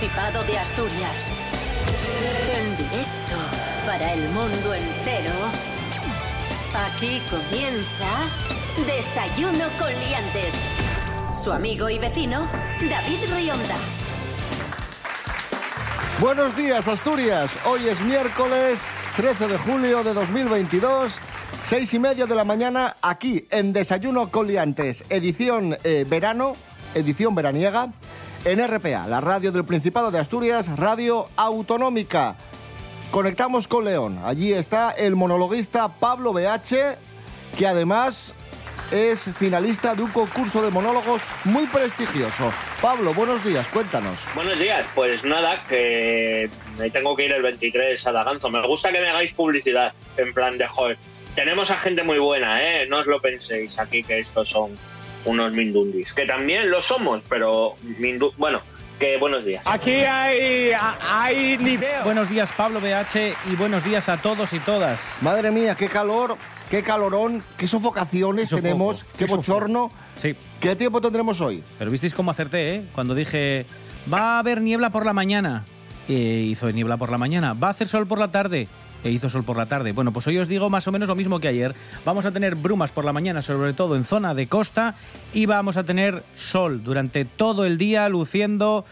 de 0.00 0.56
Asturias. 0.56 1.32
En 2.56 2.76
directo 2.76 3.36
para 3.84 4.12
el 4.12 4.28
mundo 4.28 4.72
entero. 4.72 5.34
Aquí 6.86 7.20
comienza 7.28 8.06
Desayuno 8.86 9.64
con 9.76 9.88
Liantes. 9.88 10.54
Su 11.36 11.50
amigo 11.50 11.90
y 11.90 11.98
vecino, 11.98 12.48
David 12.88 13.18
Rionda. 13.34 13.74
Buenos 16.20 16.56
días, 16.56 16.86
Asturias. 16.86 17.50
Hoy 17.66 17.88
es 17.88 18.00
miércoles 18.00 18.86
13 19.16 19.48
de 19.48 19.58
julio 19.58 20.04
de 20.04 20.14
2022. 20.14 21.18
Seis 21.64 21.92
y 21.92 21.98
media 21.98 22.26
de 22.26 22.36
la 22.36 22.44
mañana 22.44 22.96
aquí 23.02 23.48
en 23.50 23.72
Desayuno 23.72 24.28
con 24.28 24.46
Liantes, 24.46 25.04
edición 25.10 25.76
eh, 25.82 26.06
verano, 26.08 26.54
edición 26.94 27.34
veraniega, 27.34 27.92
en 28.44 28.66
RPA, 28.66 29.06
la 29.06 29.20
radio 29.20 29.52
del 29.52 29.64
Principado 29.64 30.10
de 30.10 30.18
Asturias, 30.18 30.68
radio 30.76 31.28
autonómica. 31.36 32.36
Conectamos 33.10 33.68
con 33.68 33.84
León. 33.84 34.20
Allí 34.24 34.52
está 34.52 34.90
el 34.90 35.16
monologuista 35.16 35.88
Pablo 35.88 36.32
BH, 36.32 36.96
que 37.56 37.66
además 37.66 38.34
es 38.90 39.28
finalista 39.36 39.94
de 39.94 40.02
un 40.02 40.10
concurso 40.10 40.62
de 40.62 40.70
monólogos 40.70 41.22
muy 41.44 41.66
prestigioso. 41.66 42.52
Pablo, 42.80 43.12
buenos 43.14 43.44
días, 43.44 43.68
cuéntanos. 43.68 44.20
Buenos 44.34 44.58
días, 44.58 44.84
pues 44.94 45.24
nada, 45.24 45.62
que 45.68 46.48
me 46.78 46.90
tengo 46.90 47.16
que 47.16 47.26
ir 47.26 47.32
el 47.32 47.42
23 47.42 48.06
a 48.06 48.12
Daganzo. 48.12 48.50
Me 48.50 48.66
gusta 48.66 48.92
que 48.92 49.00
me 49.00 49.08
hagáis 49.08 49.32
publicidad, 49.32 49.92
en 50.16 50.32
plan 50.32 50.56
de 50.58 50.66
joder. 50.66 50.98
Tenemos 51.34 51.70
a 51.70 51.78
gente 51.78 52.02
muy 52.02 52.18
buena, 52.18 52.62
¿eh? 52.62 52.86
No 52.88 52.98
os 52.98 53.06
lo 53.06 53.20
penséis 53.20 53.78
aquí 53.78 54.02
que 54.02 54.20
estos 54.20 54.48
son 54.48 54.76
unos 55.24 55.52
mindundis. 55.52 56.12
Que 56.12 56.26
también 56.26 56.70
lo 56.70 56.82
somos, 56.82 57.22
pero 57.28 57.74
mindu 57.98 58.32
bueno, 58.36 58.60
que 58.98 59.16
buenos 59.18 59.44
días. 59.44 59.62
Aquí 59.66 59.92
hay, 59.92 60.72
hay 61.10 61.58
nivel. 61.58 62.02
Buenos 62.04 62.28
días, 62.28 62.50
Pablo 62.52 62.80
BH, 62.80 63.34
y 63.52 63.56
buenos 63.56 63.84
días 63.84 64.08
a 64.08 64.16
todos 64.16 64.52
y 64.52 64.58
todas. 64.60 65.00
Madre 65.20 65.50
mía, 65.50 65.74
qué 65.74 65.88
calor, 65.88 66.36
qué 66.70 66.82
calorón, 66.82 67.42
qué 67.56 67.66
sofocaciones 67.68 68.44
Qué 68.44 68.56
sofoco, 68.56 68.62
tenemos, 68.62 69.04
qué, 69.16 69.26
qué 69.26 69.34
bochorno. 69.34 69.90
Sí, 70.16 70.34
¿Qué 70.60 70.74
tiempo 70.74 71.00
tendremos 71.00 71.40
hoy? 71.40 71.62
pero 71.78 71.90
visteis 71.90 72.14
cómo 72.14 72.30
acerté, 72.32 72.74
¿eh? 72.74 72.84
Cuando 72.92 73.14
dije, 73.14 73.66
va 74.12 74.36
a 74.36 74.38
haber 74.40 74.60
niebla 74.60 74.90
por 74.90 75.06
la 75.06 75.12
mañana. 75.12 75.64
E 76.08 76.14
hizo 76.14 76.70
niebla 76.72 76.96
por 76.96 77.10
la 77.10 77.18
mañana. 77.18 77.52
Va 77.52 77.68
a 77.68 77.70
hacer 77.70 77.86
sol 77.86 78.06
por 78.06 78.18
la 78.18 78.32
tarde. 78.32 78.66
E 79.04 79.10
hizo 79.10 79.30
sol 79.30 79.44
por 79.44 79.56
la 79.56 79.66
tarde. 79.66 79.92
Bueno, 79.92 80.12
pues 80.12 80.26
hoy 80.26 80.38
os 80.38 80.48
digo 80.48 80.70
más 80.70 80.88
o 80.88 80.92
menos 80.92 81.08
lo 81.08 81.14
mismo 81.14 81.40
que 81.40 81.48
ayer. 81.48 81.74
Vamos 82.04 82.24
a 82.24 82.32
tener 82.32 82.54
brumas 82.54 82.90
por 82.90 83.04
la 83.04 83.12
mañana, 83.12 83.42
sobre 83.42 83.72
todo 83.72 83.96
en 83.96 84.04
zona 84.04 84.34
de 84.34 84.46
costa, 84.46 84.94
y 85.32 85.46
vamos 85.46 85.76
a 85.76 85.84
tener 85.84 86.22
sol 86.34 86.82
durante 86.82 87.24
todo 87.24 87.64
el 87.64 87.78
día, 87.78 88.08
luciendo 88.08 88.84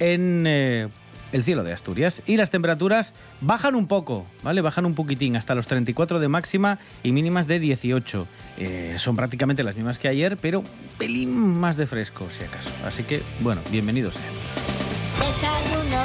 en 0.00 0.44
eh, 0.46 0.88
el 1.32 1.44
cielo 1.44 1.64
de 1.64 1.72
Asturias. 1.72 2.22
Y 2.26 2.36
las 2.36 2.50
temperaturas 2.50 3.14
bajan 3.40 3.74
un 3.74 3.86
poco, 3.86 4.26
¿vale? 4.42 4.60
Bajan 4.60 4.86
un 4.86 4.94
poquitín, 4.94 5.36
hasta 5.36 5.54
los 5.54 5.66
34 5.66 6.20
de 6.20 6.28
máxima 6.28 6.78
y 7.02 7.12
mínimas 7.12 7.46
de 7.46 7.58
18. 7.58 8.26
Eh, 8.58 8.94
son 8.98 9.16
prácticamente 9.16 9.64
las 9.64 9.76
mismas 9.76 9.98
que 9.98 10.08
ayer, 10.08 10.36
pero 10.36 10.60
un 10.60 10.66
pelín 10.98 11.36
más 11.36 11.76
de 11.76 11.86
fresco, 11.86 12.28
si 12.30 12.44
acaso. 12.44 12.70
Así 12.86 13.02
que, 13.02 13.22
bueno, 13.40 13.60
bienvenidos. 13.70 14.14
Desayuno 15.18 16.04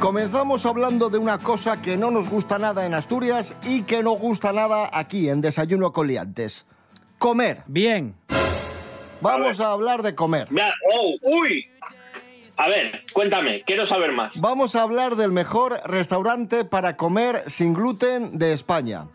Comenzamos 0.00 0.64
hablando 0.64 1.10
de 1.10 1.18
una 1.18 1.36
cosa 1.36 1.82
que 1.82 1.98
no 1.98 2.10
nos 2.10 2.30
gusta 2.30 2.58
nada 2.58 2.86
en 2.86 2.94
Asturias 2.94 3.54
y 3.62 3.82
que 3.82 4.02
no 4.02 4.12
gusta 4.12 4.50
nada 4.50 4.88
aquí 4.92 5.28
en 5.28 5.42
Desayuno 5.42 5.92
con 5.92 6.06
Liantes. 6.06 6.64
Comer. 7.18 7.62
Bien, 7.66 8.16
Vamos 9.20 9.60
a, 9.60 9.72
hablar 9.72 10.02
de 10.02 10.14
comer. 10.14 10.48
Mira, 10.50 10.72
oh, 10.94 11.16
uy. 11.20 11.66
A 12.56 12.68
ver, 12.68 13.04
cuéntame, 13.12 13.62
quiero 13.66 13.86
saber 13.86 14.12
más. 14.12 14.32
Vamos 14.40 14.74
a 14.74 14.82
hablar 14.82 15.16
del 15.16 15.32
mejor 15.32 15.78
restaurante 15.84 16.64
para 16.64 16.96
comer 16.96 17.42
sin 17.46 17.74
gluten 17.74 18.38
de 18.38 18.54
España. 18.54 19.08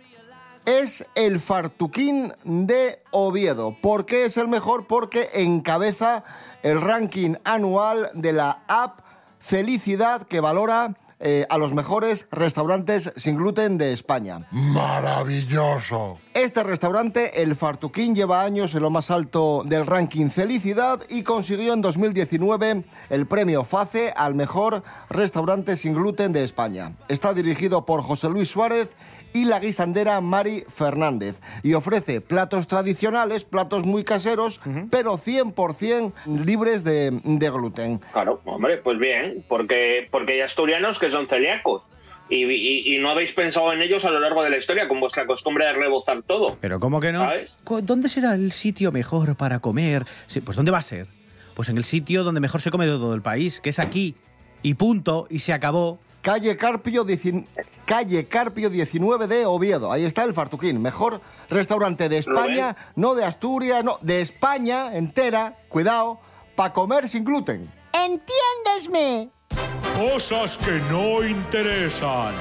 Es 0.66 1.06
el 1.16 1.40
Fartuquín 1.40 2.32
de 2.44 3.00
Oviedo. 3.12 3.76
¿Por 3.82 4.06
qué 4.06 4.26
es 4.26 4.38
el 4.38 4.48
mejor? 4.48 4.86
Porque 4.86 5.30
encabeza 5.34 6.24
el 6.62 6.82
ranking 6.82 7.36
anual 7.44 8.10
de 8.14 8.34
la 8.34 8.64
app 8.68 9.05
Felicidad 9.46 10.24
que 10.24 10.40
valora 10.40 10.96
eh, 11.20 11.46
a 11.52 11.60
los 11.60 11.72
mejores 11.72 12.26
restaurantes 12.32 13.14
sin 13.16 13.36
gluten 13.36 13.78
de 13.78 13.94
España. 13.94 14.48
Maravilloso. 14.50 16.18
Este 16.34 16.64
restaurante, 16.64 17.44
el 17.44 17.56
Fartuquín, 17.56 18.16
lleva 18.16 18.42
años 18.42 18.74
en 18.74 18.82
lo 18.82 18.90
más 18.90 19.12
alto 19.12 19.62
del 19.64 19.86
ranking 19.86 20.30
Felicidad 20.30 21.00
y 21.10 21.22
consiguió 21.22 21.74
en 21.74 21.84
2019 21.84 22.86
el 23.12 23.28
premio 23.28 23.64
FACE 23.64 24.14
al 24.18 24.34
mejor 24.34 24.82
restaurante 25.12 25.78
sin 25.78 25.94
gluten 25.94 26.34
de 26.34 26.44
España. 26.44 26.94
Está 27.08 27.36
dirigido 27.36 27.86
por 27.86 28.02
José 28.02 28.30
Luis 28.30 28.50
Suárez 28.50 28.96
y 29.36 29.46
la 29.46 29.60
guisandera 29.60 30.20
Mari 30.22 30.64
Fernández 30.70 31.42
y 31.62 31.74
ofrece 31.74 32.22
platos 32.22 32.68
tradicionales, 32.68 33.44
platos 33.44 33.86
muy 33.86 34.04
caseros, 34.04 34.62
pero 34.90 35.18
100% 35.18 36.14
libres 36.46 36.84
de, 36.84 37.12
de 37.24 37.50
gluten. 37.50 38.00
Claro, 38.14 38.42
hombre, 38.46 38.78
pues 38.78 38.98
bien, 38.98 39.44
porque, 39.48 40.08
porque 40.10 40.34
hay 40.34 40.42
asturianos 40.42 40.98
que 41.00 41.12
son 41.12 41.28
celíacos. 41.28 41.84
Y, 42.30 42.44
y- 42.46 42.96
y 42.96 42.98
no 43.00 43.10
habéis 43.10 43.34
pensado 43.34 43.72
en 43.72 43.82
ellos 43.84 44.04
a 44.06 44.10
lo 44.10 44.20
largo 44.20 44.42
de 44.42 44.50
la 44.50 44.58
historia 44.58 44.88
con 44.88 45.00
vuestra 45.00 45.28
costumbre 45.28 45.66
de 45.66 45.74
rebozar 45.74 46.24
todo. 46.24 46.58
pero 46.60 46.80
¿cómo 46.80 47.00
que 47.00 47.12
no? 47.12 47.30
¿Dónde 47.84 48.10
será 48.10 48.34
el 48.34 48.52
sitio 48.52 48.92
mejor 48.92 49.36
para 49.36 49.60
comer? 49.60 50.06
Pues 50.44 50.56
¿dónde 50.56 50.72
va 50.72 50.80
a 50.80 50.82
ser? 50.82 51.06
Pues 51.54 51.70
en 51.70 51.78
el 51.78 51.84
sitio 51.84 52.24
donde 52.24 52.40
mejor 52.42 52.62
se 52.62 52.72
come 52.72 52.86
de 52.88 52.94
todo 52.94 53.14
el 53.14 53.22
país, 53.22 53.62
que 53.62 53.70
es 53.70 53.78
aquí. 53.80 54.16
Y 54.64 54.74
punto, 54.74 55.28
y 55.30 55.40
se 55.40 55.54
acabó. 55.54 56.00
Calle 56.22 56.58
Carpio, 56.58 57.06
dieci- 57.06 57.46
calle 57.86 58.26
Carpio 58.26 58.70
19 58.70 59.28
de 59.28 59.46
Oviedo. 59.46 59.92
Ahí 59.92 60.04
está 60.04 60.24
el 60.24 60.34
Fartuquín, 60.34 60.82
mejor 60.82 61.22
restaurante 61.50 62.10
de 62.10 62.18
España, 62.18 62.76
no 62.96 63.16
de 63.16 63.24
Asturias, 63.24 63.84
no, 63.84 64.00
de 64.02 64.22
España 64.22 64.96
entera, 64.98 65.56
cuidado, 65.70 66.20
para 66.56 66.74
comer 66.74 67.08
sin 67.08 67.24
gluten. 67.24 67.72
¿Entiéndesme? 67.94 69.30
Cosas 69.96 70.58
que 70.58 70.82
no 70.92 71.26
interesan. 71.26 72.34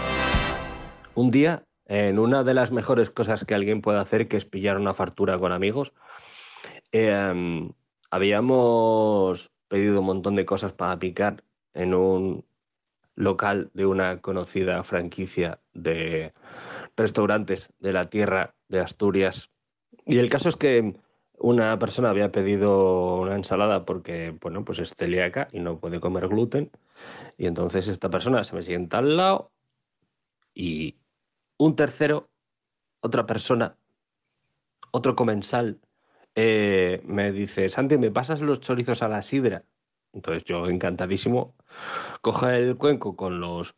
Un 1.15 1.31
día, 1.31 1.63
en 1.87 2.19
una 2.19 2.43
de 2.43 2.55
las 2.55 2.73
mejores 2.73 3.11
cosas 3.11 3.45
que 3.45 3.55
alguien 3.55 3.83
puede 3.83 4.01
hacer, 4.01 4.27
que 4.27 4.37
es 4.37 4.45
pillar 4.45 4.79
una 4.79 4.95
fartura 4.95 5.39
con 5.39 5.53
amigos, 5.53 5.93
eh, 6.91 7.71
habíamos 8.11 9.51
pedido 9.69 10.01
un 10.01 10.07
montón 10.07 10.37
de 10.37 10.47
cosas 10.47 10.73
para 10.73 10.99
picar 10.99 11.45
en 11.75 11.95
un 11.95 12.45
local 13.15 13.71
de 13.75 13.87
una 13.87 14.21
conocida 14.21 14.83
franquicia 14.85 15.61
de 15.73 16.33
restaurantes 16.97 17.73
de 17.79 17.93
la 17.93 18.11
tierra 18.11 18.55
de 18.69 18.81
Asturias. 18.81 19.51
Y 20.05 20.19
el 20.19 20.31
caso 20.31 20.49
es 20.49 20.57
que 20.57 20.97
una 21.39 21.79
persona 21.79 22.11
había 22.11 22.33
pedido 22.33 23.21
una 23.21 23.37
ensalada 23.37 23.85
porque, 23.85 24.37
bueno, 24.41 24.65
pues 24.65 24.79
es 24.79 24.95
celíaca 24.95 25.49
y 25.53 25.61
no 25.61 25.79
puede 25.79 26.01
comer 26.01 26.29
gluten. 26.29 26.71
Y 27.37 27.47
entonces 27.47 27.89
esta 27.89 28.11
persona 28.11 28.45
se 28.45 28.55
me 28.55 28.63
sienta 28.63 28.99
al 28.99 29.17
lado 29.17 29.53
y 30.55 30.97
un 31.59 31.77
tercero, 31.77 32.31
otra 33.01 33.27
persona, 33.27 33.77
otro 34.93 35.17
comensal, 35.17 35.81
eh, 36.35 37.03
me 37.05 37.33
dice, 37.33 37.71
Santi, 37.71 37.97
¿me 37.99 38.11
pasas 38.11 38.41
los 38.41 38.61
chorizos 38.61 39.03
a 39.03 39.09
la 39.09 39.23
sidra? 39.23 39.65
Entonces 40.15 40.45
yo, 40.45 40.69
encantadísimo, 40.69 41.55
cojo 42.21 42.49
el 42.49 42.77
cuenco 42.77 43.17
con 43.17 43.41
los 43.41 43.75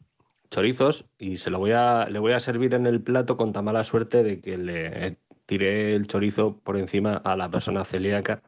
chorizos 0.51 1.07
y 1.19 1.39
se 1.39 1.51
lo 1.51 1.59
voy 1.59 1.73
a, 1.73 2.09
le 2.09 2.19
voy 2.19 2.33
a 2.33 2.41
servir 2.41 2.75
en 2.75 2.87
el 2.87 3.01
plato 3.01 3.37
con 3.37 3.53
tan 3.53 3.65
mala 3.65 3.85
suerte 3.85 4.23
de 4.23 4.41
que 4.41 4.59
le 4.59 5.17
tiré 5.47 5.95
el 5.95 6.07
chorizo 6.07 6.59
por 6.63 6.77
encima 6.77 7.15
a 7.17 7.37
la 7.37 7.51
persona 7.51 7.85
celíaca 7.85 8.43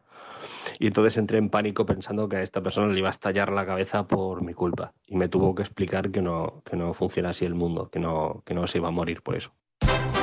y 0.78 0.86
entonces 0.86 1.16
entré 1.16 1.38
en 1.38 1.48
pánico 1.48 1.86
pensando 1.86 2.28
que 2.28 2.36
a 2.36 2.42
esta 2.42 2.60
persona 2.62 2.92
le 2.92 2.98
iba 2.98 3.08
a 3.08 3.10
estallar 3.10 3.52
la 3.52 3.66
cabeza 3.66 4.06
por 4.06 4.42
mi 4.42 4.54
culpa 4.54 4.92
y 5.06 5.16
me 5.16 5.28
tuvo 5.28 5.54
que 5.54 5.62
explicar 5.62 6.10
que 6.10 6.22
no, 6.22 6.62
que 6.64 6.76
no 6.76 6.94
funciona 6.94 7.30
así 7.30 7.44
el 7.44 7.54
mundo, 7.54 7.90
que 7.90 7.98
no, 7.98 8.42
que 8.44 8.54
no 8.54 8.66
se 8.66 8.78
iba 8.78 8.88
a 8.88 8.92
morir 8.92 9.22
por 9.22 9.36
eso. 9.36 9.52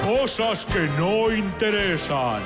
Cosas 0.03 0.65
que 0.65 0.87
no 0.97 1.33
interesan. 1.33 2.41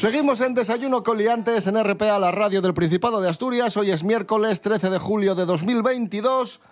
Seguimos 0.00 0.40
en 0.40 0.54
Desayuno 0.54 1.02
Coliantes 1.02 1.66
en 1.66 1.78
RPA, 1.78 2.18
la 2.18 2.30
radio 2.30 2.62
del 2.62 2.72
Principado 2.72 3.20
de 3.20 3.28
Asturias. 3.28 3.76
Hoy 3.76 3.90
es 3.90 4.02
miércoles 4.02 4.62
13 4.62 4.88
de 4.88 4.96
julio 4.96 5.34
de 5.34 5.44
2022. 5.44 6.62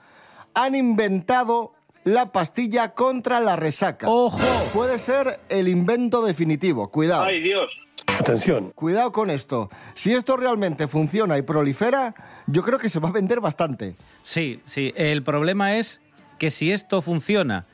Han 0.54 0.75
inventado 0.75 1.75
la 2.04 2.32
pastilla 2.32 2.94
contra 2.94 3.40
la 3.40 3.54
resaca. 3.54 4.08
¡Ojo! 4.08 4.38
Puede 4.72 4.98
ser 4.98 5.40
el 5.50 5.69
invento 5.69 6.25
definitivo. 6.25 6.90
Cuidado. 6.90 7.25
Ay, 7.25 7.42
Dios. 7.42 7.86
Atención. 8.19 8.70
Cuidado 8.70 9.12
con 9.12 9.28
esto. 9.28 9.69
Si 9.92 10.14
esto 10.14 10.38
realmente 10.38 10.88
funciona 10.88 11.36
y 11.36 11.42
prolifera, 11.42 12.14
yo 12.46 12.62
creo 12.62 12.78
que 12.78 12.88
se 12.88 12.98
va 12.98 13.10
a 13.10 13.12
vender 13.12 13.40
bastante. 13.40 13.94
Sí, 14.22 14.62
sí. 14.64 14.94
El 14.96 15.22
problema 15.22 15.76
es 15.76 16.00
que 16.38 16.50
si 16.50 16.72
esto 16.72 17.02
funciona 17.02 17.66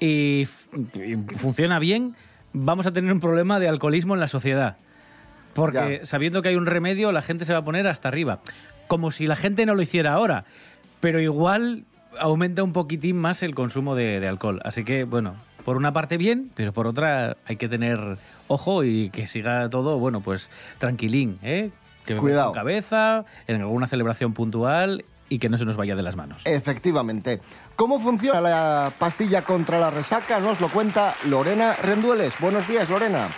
y, 0.00 0.48
y 0.94 1.16
funciona 1.36 1.78
bien, 1.78 2.16
vamos 2.52 2.86
a 2.86 2.92
tener 2.92 3.12
un 3.12 3.20
problema 3.20 3.60
de 3.60 3.68
alcoholismo 3.68 4.14
en 4.14 4.20
la 4.20 4.26
sociedad. 4.26 4.76
Porque 5.58 5.98
Ya. 6.00 6.06
sabiendo 6.06 6.42
que 6.42 6.48
hay 6.48 6.56
un 6.56 6.66
remedio, 6.66 7.12
la 7.12 7.22
gente 7.22 7.44
se 7.44 7.52
va 7.52 7.58
a 7.60 7.64
poner 7.64 7.86
hasta 7.86 8.08
arriba. 8.08 8.40
Como 8.86 9.10
si 9.10 9.26
la 9.26 9.36
gente 9.36 9.66
no 9.66 9.74
lo 9.74 9.82
hiciera 9.82 10.12
ahora. 10.12 10.44
Pero 11.00 11.20
igual 11.20 11.84
aumenta 12.18 12.62
un 12.62 12.72
poquitín 12.72 13.16
más 13.16 13.42
el 13.42 13.54
consumo 13.54 13.94
de, 13.94 14.18
de 14.20 14.28
alcohol. 14.28 14.60
Así 14.64 14.84
que, 14.84 15.04
bueno, 15.04 15.34
por 15.64 15.76
una 15.76 15.92
parte 15.92 16.16
bien, 16.16 16.50
pero 16.54 16.72
por 16.72 16.86
otra 16.86 17.36
hay 17.46 17.56
que 17.56 17.68
tener 17.68 18.18
ojo 18.48 18.82
y 18.84 19.10
que 19.10 19.26
siga 19.26 19.68
todo, 19.68 19.98
bueno, 19.98 20.20
pues 20.20 20.50
tranquilín, 20.78 21.38
¿eh? 21.42 21.70
Que 22.06 22.16
Cuidado. 22.16 22.46
con 22.46 22.54
cabeza, 22.54 23.26
en 23.46 23.60
alguna 23.60 23.86
celebración 23.86 24.32
puntual 24.32 25.04
y 25.28 25.38
que 25.40 25.50
no 25.50 25.58
se 25.58 25.66
nos 25.66 25.76
vaya 25.76 25.94
de 25.94 26.02
las 26.02 26.16
manos. 26.16 26.40
Efectivamente. 26.46 27.40
¿Cómo 27.76 28.00
funciona 28.00 28.40
la 28.40 28.90
pastilla 28.98 29.42
contra 29.42 29.78
la 29.78 29.90
resaca? 29.90 30.40
Nos 30.40 30.58
lo 30.58 30.70
cuenta 30.70 31.14
Lorena 31.26 31.74
Rendueles. 31.74 32.32
Buenos 32.40 32.66
días, 32.66 32.88
Lorena. 32.88 33.28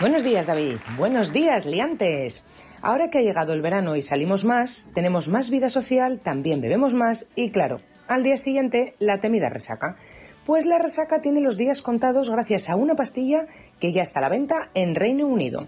Buenos 0.00 0.24
días, 0.24 0.44
David. 0.44 0.78
Buenos 0.98 1.32
días, 1.32 1.64
liantes. 1.66 2.42
Ahora 2.82 3.10
que 3.10 3.18
ha 3.18 3.22
llegado 3.22 3.52
el 3.52 3.62
verano 3.62 3.94
y 3.94 4.02
salimos 4.02 4.44
más, 4.44 4.90
tenemos 4.92 5.28
más 5.28 5.50
vida 5.50 5.68
social, 5.68 6.20
también 6.20 6.60
bebemos 6.60 6.94
más 6.94 7.30
y, 7.36 7.52
claro, 7.52 7.76
al 8.08 8.24
día 8.24 8.36
siguiente, 8.36 8.96
la 8.98 9.20
temida 9.20 9.48
resaca. 9.48 9.96
Pues 10.44 10.66
la 10.66 10.78
resaca 10.78 11.22
tiene 11.22 11.40
los 11.40 11.56
días 11.56 11.80
contados 11.80 12.28
gracias 12.28 12.68
a 12.68 12.74
una 12.74 12.96
pastilla 12.96 13.46
que 13.80 13.92
ya 13.92 14.02
está 14.02 14.18
a 14.18 14.22
la 14.22 14.28
venta 14.28 14.68
en 14.74 14.96
Reino 14.96 15.28
Unido. 15.28 15.64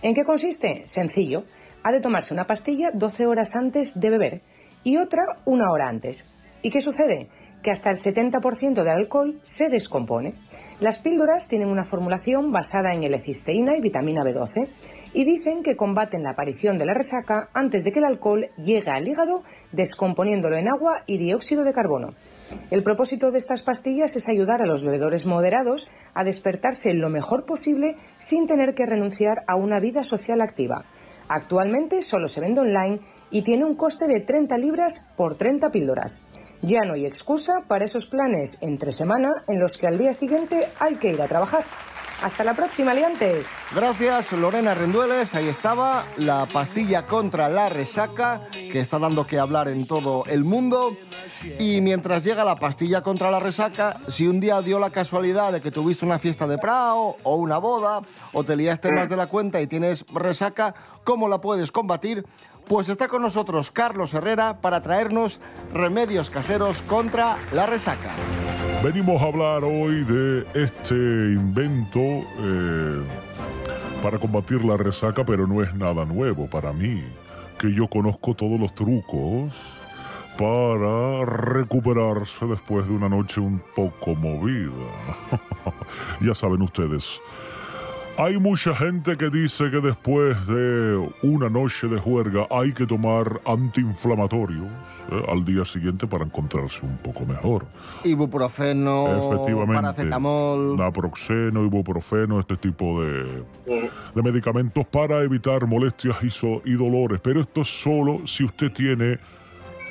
¿En 0.00 0.14
qué 0.14 0.24
consiste? 0.24 0.86
Sencillo. 0.86 1.44
Ha 1.82 1.92
de 1.92 2.00
tomarse 2.00 2.32
una 2.32 2.46
pastilla 2.46 2.90
12 2.94 3.26
horas 3.26 3.54
antes 3.54 4.00
de 4.00 4.10
beber 4.10 4.40
y 4.84 4.96
otra 4.96 5.22
una 5.44 5.70
hora 5.70 5.88
antes. 5.88 6.24
¿Y 6.62 6.70
qué 6.70 6.80
sucede? 6.80 7.28
Que 7.66 7.72
hasta 7.72 7.90
el 7.90 7.96
70% 7.96 8.84
de 8.84 8.90
alcohol 8.92 9.40
se 9.42 9.68
descompone. 9.68 10.34
Las 10.78 11.00
píldoras 11.00 11.48
tienen 11.48 11.68
una 11.68 11.84
formulación 11.84 12.52
basada 12.52 12.94
en 12.94 13.02
L-cisteína 13.02 13.76
y 13.76 13.80
vitamina 13.80 14.22
B12 14.22 14.68
y 15.12 15.24
dicen 15.24 15.64
que 15.64 15.74
combaten 15.74 16.22
la 16.22 16.30
aparición 16.30 16.78
de 16.78 16.86
la 16.86 16.94
resaca 16.94 17.48
antes 17.54 17.82
de 17.82 17.90
que 17.90 17.98
el 17.98 18.04
alcohol 18.04 18.50
llegue 18.56 18.92
al 18.92 19.08
hígado 19.08 19.42
descomponiéndolo 19.72 20.56
en 20.56 20.68
agua 20.68 21.02
y 21.06 21.18
dióxido 21.18 21.64
de 21.64 21.72
carbono. 21.72 22.14
El 22.70 22.84
propósito 22.84 23.32
de 23.32 23.38
estas 23.38 23.62
pastillas 23.62 24.14
es 24.14 24.28
ayudar 24.28 24.62
a 24.62 24.66
los 24.66 24.84
bebedores 24.84 25.26
moderados 25.26 25.88
a 26.14 26.22
despertarse 26.22 26.94
lo 26.94 27.10
mejor 27.10 27.46
posible 27.46 27.96
sin 28.18 28.46
tener 28.46 28.76
que 28.76 28.86
renunciar 28.86 29.42
a 29.48 29.56
una 29.56 29.80
vida 29.80 30.04
social 30.04 30.40
activa. 30.40 30.84
Actualmente 31.28 32.02
solo 32.02 32.28
se 32.28 32.40
vende 32.40 32.60
online 32.60 33.00
y 33.32 33.42
tiene 33.42 33.64
un 33.64 33.74
coste 33.74 34.06
de 34.06 34.20
30 34.20 34.56
libras 34.58 35.04
por 35.16 35.34
30 35.34 35.72
píldoras. 35.72 36.22
Ya 36.62 36.80
no 36.86 36.94
hay 36.94 37.06
excusa 37.06 37.64
para 37.68 37.84
esos 37.84 38.06
planes 38.06 38.58
entre 38.60 38.92
semana 38.92 39.44
en 39.48 39.60
los 39.60 39.78
que 39.78 39.86
al 39.86 39.98
día 39.98 40.12
siguiente 40.12 40.68
hay 40.78 40.96
que 40.96 41.12
ir 41.12 41.22
a 41.22 41.28
trabajar. 41.28 41.64
Hasta 42.22 42.44
la 42.44 42.54
próxima, 42.54 42.94
liantes. 42.94 43.58
Gracias, 43.74 44.32
Lorena 44.32 44.74
Rendueles. 44.74 45.34
Ahí 45.34 45.48
estaba 45.48 46.04
la 46.16 46.46
pastilla 46.46 47.06
contra 47.06 47.50
la 47.50 47.68
resaca, 47.68 48.48
que 48.52 48.80
está 48.80 48.98
dando 48.98 49.26
que 49.26 49.38
hablar 49.38 49.68
en 49.68 49.86
todo 49.86 50.24
el 50.26 50.42
mundo. 50.42 50.96
Y 51.58 51.82
mientras 51.82 52.24
llega 52.24 52.42
la 52.42 52.56
pastilla 52.56 53.02
contra 53.02 53.30
la 53.30 53.38
resaca, 53.38 54.00
si 54.08 54.26
un 54.26 54.40
día 54.40 54.62
dio 54.62 54.78
la 54.78 54.88
casualidad 54.88 55.52
de 55.52 55.60
que 55.60 55.70
tuviste 55.70 56.06
una 56.06 56.18
fiesta 56.18 56.46
de 56.46 56.56
Prado 56.56 57.16
o 57.22 57.36
una 57.36 57.58
boda, 57.58 58.00
o 58.32 58.44
te 58.44 58.56
liaste 58.56 58.90
más 58.92 59.10
de 59.10 59.16
la 59.16 59.26
cuenta 59.26 59.60
y 59.60 59.66
tienes 59.66 60.06
resaca, 60.08 60.74
¿cómo 61.04 61.28
la 61.28 61.42
puedes 61.42 61.70
combatir? 61.70 62.24
Pues 62.68 62.88
está 62.88 63.06
con 63.06 63.22
nosotros 63.22 63.70
Carlos 63.70 64.12
Herrera 64.12 64.60
para 64.60 64.82
traernos 64.82 65.38
remedios 65.72 66.30
caseros 66.30 66.82
contra 66.82 67.36
la 67.52 67.64
resaca. 67.64 68.10
Venimos 68.82 69.22
a 69.22 69.26
hablar 69.26 69.62
hoy 69.62 70.02
de 70.02 70.44
este 70.52 70.94
invento 70.96 72.00
eh, 72.00 73.04
para 74.02 74.18
combatir 74.18 74.64
la 74.64 74.76
resaca, 74.76 75.24
pero 75.24 75.46
no 75.46 75.62
es 75.62 75.72
nada 75.74 76.04
nuevo 76.04 76.50
para 76.50 76.72
mí, 76.72 77.04
que 77.56 77.72
yo 77.72 77.86
conozco 77.86 78.34
todos 78.34 78.58
los 78.58 78.74
trucos 78.74 79.54
para 80.36 81.24
recuperarse 81.24 82.46
después 82.46 82.88
de 82.88 82.94
una 82.94 83.08
noche 83.08 83.40
un 83.40 83.62
poco 83.76 84.16
movida. 84.16 84.72
ya 86.20 86.34
saben 86.34 86.62
ustedes. 86.62 87.20
Hay 88.18 88.38
mucha 88.38 88.74
gente 88.74 89.18
que 89.18 89.28
dice 89.28 89.70
que 89.70 89.78
después 89.82 90.46
de 90.46 91.06
una 91.22 91.50
noche 91.50 91.86
de 91.86 91.98
juerga 92.00 92.46
hay 92.50 92.72
que 92.72 92.86
tomar 92.86 93.42
antiinflamatorios 93.44 94.64
eh, 95.12 95.22
al 95.28 95.44
día 95.44 95.66
siguiente 95.66 96.06
para 96.06 96.24
encontrarse 96.24 96.86
un 96.86 96.96
poco 96.96 97.26
mejor. 97.26 97.66
Ibuprofeno, 98.04 99.18
Efectivamente. 99.18 99.74
paracetamol. 99.74 100.78
Naproxeno, 100.78 101.62
ibuprofeno, 101.64 102.40
este 102.40 102.56
tipo 102.56 103.02
de, 103.02 103.42
de 104.14 104.22
medicamentos 104.22 104.86
para 104.86 105.20
evitar 105.20 105.66
molestias 105.66 106.16
y, 106.22 106.30
so- 106.30 106.62
y 106.64 106.72
dolores. 106.72 107.20
Pero 107.22 107.42
esto 107.42 107.60
es 107.60 107.68
solo 107.68 108.26
si 108.26 108.44
usted 108.44 108.72
tiene 108.72 109.18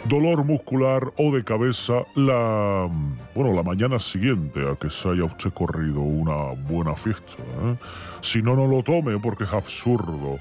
dolor 0.08 0.44
muscular 0.44 1.12
o 1.18 1.32
de 1.32 1.44
cabeza 1.44 2.06
la, 2.16 2.88
bueno, 3.34 3.54
la 3.54 3.64
mañana 3.64 3.98
siguiente 3.98 4.60
a 4.70 4.76
que 4.76 4.90
se 4.90 5.10
haya 5.10 5.24
usted 5.24 5.52
corrido 5.52 6.02
una 6.02 6.54
buena 6.70 6.96
fiesta. 6.96 7.42
¿eh? 7.64 7.76
Si 8.22 8.42
no, 8.42 8.56
no 8.56 8.68
lo 8.68 8.84
tome 8.84 9.20
porque 9.20 9.46
es 9.46 9.54
absurdo. 9.54 10.40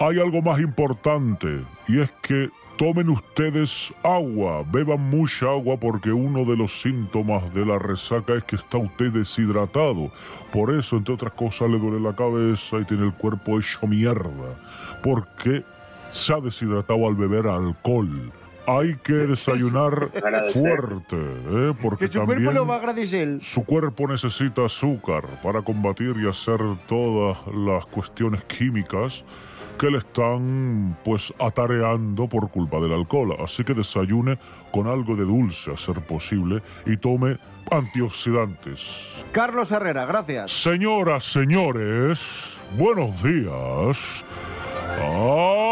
Hay 0.00 0.18
algo 0.20 0.42
más 0.42 0.60
importante 0.60 1.60
y 1.88 2.00
es 2.00 2.10
que 2.22 2.50
tomen 2.76 3.08
ustedes 3.08 3.92
agua, 4.04 4.64
beban 4.70 5.00
mucha 5.10 5.46
agua 5.46 5.76
porque 5.76 6.12
uno 6.12 6.44
de 6.44 6.56
los 6.56 6.80
síntomas 6.80 7.52
de 7.52 7.66
la 7.66 7.80
resaca 7.80 8.34
es 8.34 8.44
que 8.44 8.54
está 8.54 8.78
usted 8.78 9.12
deshidratado. 9.12 10.12
Por 10.52 10.72
eso, 10.72 10.96
entre 10.96 11.14
otras 11.14 11.32
cosas, 11.32 11.68
le 11.68 11.78
duele 11.78 11.98
la 11.98 12.14
cabeza 12.14 12.78
y 12.78 12.84
tiene 12.84 13.06
el 13.06 13.12
cuerpo 13.14 13.58
hecho 13.58 13.84
mierda. 13.88 14.56
Porque 15.02 15.64
se 16.12 16.32
ha 16.32 16.40
deshidratado 16.40 17.08
al 17.08 17.16
beber 17.16 17.48
alcohol. 17.48 18.32
Hay 18.68 18.96
que 18.96 19.12
desayunar 19.32 20.10
fuerte, 20.52 21.16
¿eh? 21.16 21.74
porque 21.80 22.06
Que 22.06 22.12
su 22.12 22.18
también 22.18 22.44
cuerpo 22.44 22.60
lo 22.60 22.66
va 22.66 22.74
a 22.74 22.78
agradecer. 22.78 23.38
su 23.42 23.64
cuerpo 23.64 24.06
necesita 24.06 24.66
azúcar 24.66 25.24
para 25.42 25.62
combatir 25.62 26.16
y 26.22 26.28
hacer 26.28 26.60
todas 26.86 27.38
las 27.54 27.86
cuestiones 27.86 28.44
químicas 28.44 29.24
que 29.78 29.90
le 29.90 29.98
están 29.98 30.96
pues 31.04 31.32
atareando 31.38 32.28
por 32.28 32.50
culpa 32.50 32.78
del 32.80 32.92
alcohol. 32.92 33.36
Así 33.42 33.64
que 33.64 33.74
desayune 33.74 34.38
con 34.72 34.86
algo 34.88 35.14
de 35.16 35.22
dulce 35.24 35.72
a 35.72 35.76
ser 35.76 36.00
posible 36.02 36.62
y 36.84 36.96
tome 36.96 37.38
antioxidantes. 37.70 39.24
Carlos 39.32 39.70
Herrera, 39.70 40.04
gracias. 40.04 40.50
Señoras, 40.50 41.24
señores, 41.24 42.60
buenos 42.76 43.22
días. 43.22 44.24
¡Ah! 45.00 45.67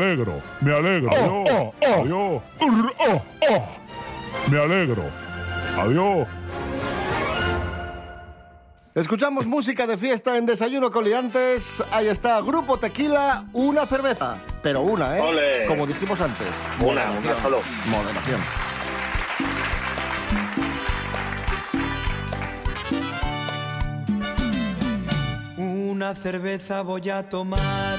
Alegro, 0.00 0.40
me 0.60 0.72
alegro. 0.74 1.10
Adiós, 1.12 1.72
adiós. 1.82 2.42
Oh, 2.60 3.22
oh. 3.50 4.50
Me 4.50 4.58
alegro. 4.58 5.04
Adiós. 5.78 6.26
Escuchamos 8.94 9.46
música 9.46 9.86
de 9.86 9.96
fiesta 9.96 10.36
en 10.36 10.46
Desayuno 10.46 10.90
Coliantes. 10.90 11.82
Ahí 11.92 12.08
está, 12.08 12.40
Grupo 12.40 12.78
Tequila, 12.78 13.44
una 13.52 13.86
cerveza. 13.86 14.38
Pero 14.62 14.80
una, 14.82 15.16
¿eh? 15.16 15.20
Ole. 15.20 15.66
Como 15.66 15.86
dijimos 15.86 16.20
antes. 16.20 16.48
Una, 16.80 17.06
Moderación. 17.06 17.24
una 17.24 17.42
solo. 17.42 17.60
Moderación. 17.86 18.40
Una 25.56 26.14
cerveza 26.14 26.82
voy 26.82 27.10
a 27.10 27.28
tomar, 27.28 27.98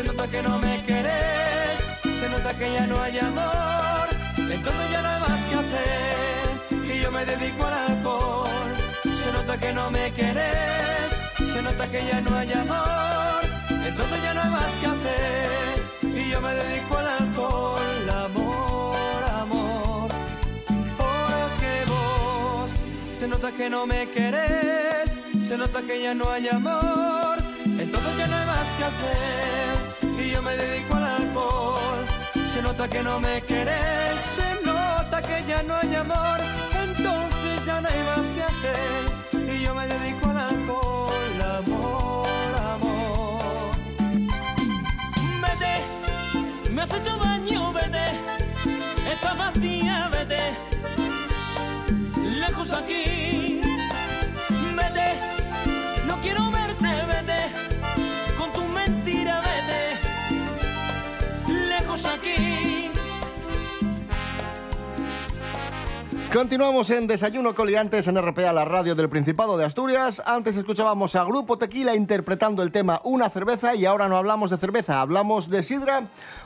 se 0.00 0.06
nota 0.06 0.26
que 0.28 0.42
no 0.42 0.58
me 0.58 0.82
querés, 0.84 1.86
se 2.02 2.28
nota 2.30 2.54
que 2.54 2.72
ya 2.72 2.86
no 2.86 2.98
hay 3.02 3.18
amor, 3.18 4.08
entonces 4.38 4.90
ya 4.90 5.02
no 5.02 5.08
hay 5.10 5.20
más 5.20 5.44
que 5.44 5.54
hacer 5.56 6.94
y 6.94 7.02
yo 7.02 7.12
me 7.12 7.22
dedico 7.26 7.66
al 7.66 7.74
alcohol. 7.74 8.48
Se 9.04 9.30
nota 9.30 9.58
que 9.58 9.72
no 9.74 9.90
me 9.90 10.10
querés, 10.12 11.22
se 11.52 11.60
nota 11.60 11.86
que 11.86 12.02
ya 12.06 12.20
no 12.22 12.34
hay 12.34 12.50
amor, 12.50 13.42
entonces 13.68 14.22
ya 14.22 14.32
no 14.32 14.40
hay 14.40 14.50
más 14.50 14.72
que 14.80 14.86
hacer 14.86 15.50
y 16.02 16.30
yo 16.30 16.40
me 16.40 16.54
dedico 16.54 16.96
al 16.96 17.06
alcohol, 17.06 18.10
amor, 18.24 19.22
amor. 19.42 20.10
Porque 20.96 21.72
vos 21.88 22.72
se 23.12 23.28
nota 23.28 23.52
que 23.52 23.68
no 23.68 23.86
me 23.86 24.08
querés, 24.08 25.20
se 25.46 25.58
nota 25.58 25.82
que 25.82 26.02
ya 26.02 26.14
no 26.14 26.30
hay 26.30 26.48
amor, 26.48 27.36
entonces 27.66 28.16
ya 28.16 28.26
no 28.28 28.36
hay 28.38 28.46
más 28.46 28.68
que 28.78 28.84
hacer 28.84 29.79
yo 30.40 30.42
me 30.42 30.56
dedico 30.56 30.94
al 30.96 31.04
alcohol. 31.04 32.06
Se 32.46 32.62
nota 32.62 32.88
que 32.88 33.02
no 33.02 33.20
me 33.20 33.42
querés, 33.42 34.20
se 34.20 34.54
nota 34.64 35.20
que 35.22 35.44
ya 35.46 35.62
no 35.62 35.76
hay 35.76 35.94
amor, 35.94 36.38
entonces 36.86 37.66
ya 37.66 37.80
no 37.80 37.88
hay 37.88 38.02
más 38.04 38.26
que 38.32 38.42
hacer 38.42 39.54
y 39.54 39.62
yo 39.62 39.74
me 39.74 39.86
dedico 39.86 40.30
al 40.30 40.38
alcohol, 40.38 41.42
amor, 41.58 42.28
amor. 42.74 43.42
Vete, 45.42 46.70
me 46.72 46.82
has 46.82 46.92
hecho 46.94 47.16
daño, 47.18 47.72
vete. 47.72 48.06
Está 49.12 49.34
vacía, 49.34 50.08
vete. 50.08 50.69
Continuamos 66.32 66.90
en 66.90 67.08
Desayuno 67.08 67.56
Coliantes 67.56 68.06
en 68.06 68.16
RPA, 68.16 68.52
la 68.52 68.64
radio 68.64 68.94
del 68.94 69.08
Principado 69.08 69.56
de 69.56 69.64
Asturias. 69.64 70.22
Antes 70.24 70.54
escuchábamos 70.54 71.16
a 71.16 71.24
Grupo 71.24 71.58
Tequila 71.58 71.96
interpretando 71.96 72.62
el 72.62 72.70
tema 72.70 73.00
Una 73.02 73.28
cerveza 73.30 73.74
y 73.74 73.84
ahora 73.84 74.06
no 74.06 74.16
hablamos 74.16 74.48
de 74.48 74.56
cerveza, 74.56 75.00
hablamos 75.00 75.50
de 75.50 75.64
sidra 75.64 76.04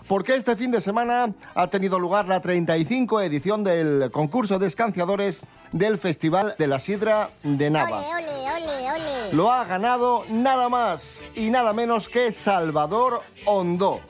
porque 0.09 0.37
este 0.37 0.57
fin 0.57 0.71
de 0.71 0.81
semana 0.81 1.35
ha 1.55 1.69
tenido 1.69 1.99
lugar 1.99 2.27
la 2.29 2.41
35 2.41 3.21
edición 3.21 3.63
del 3.63 4.11
concurso 4.11 4.59
de 4.59 4.69
escanciadores 4.69 5.43
del 5.73 5.99
Festival 5.99 6.55
de 6.59 6.67
la 6.67 6.79
Sidra 6.79 7.29
de 7.43 7.69
Nava. 7.69 7.99
Ole, 7.99 8.17
ole, 8.17 8.91
ole. 8.91 9.33
Lo 9.35 9.53
ha 9.53 9.67
ganado 9.67 10.25
nada 10.31 10.71
más 10.71 11.23
y 11.35 11.51
nada 11.51 11.75
menos 11.75 12.09
que 12.09 12.33
Salvador 12.33 13.21
Hondó. 13.45 14.01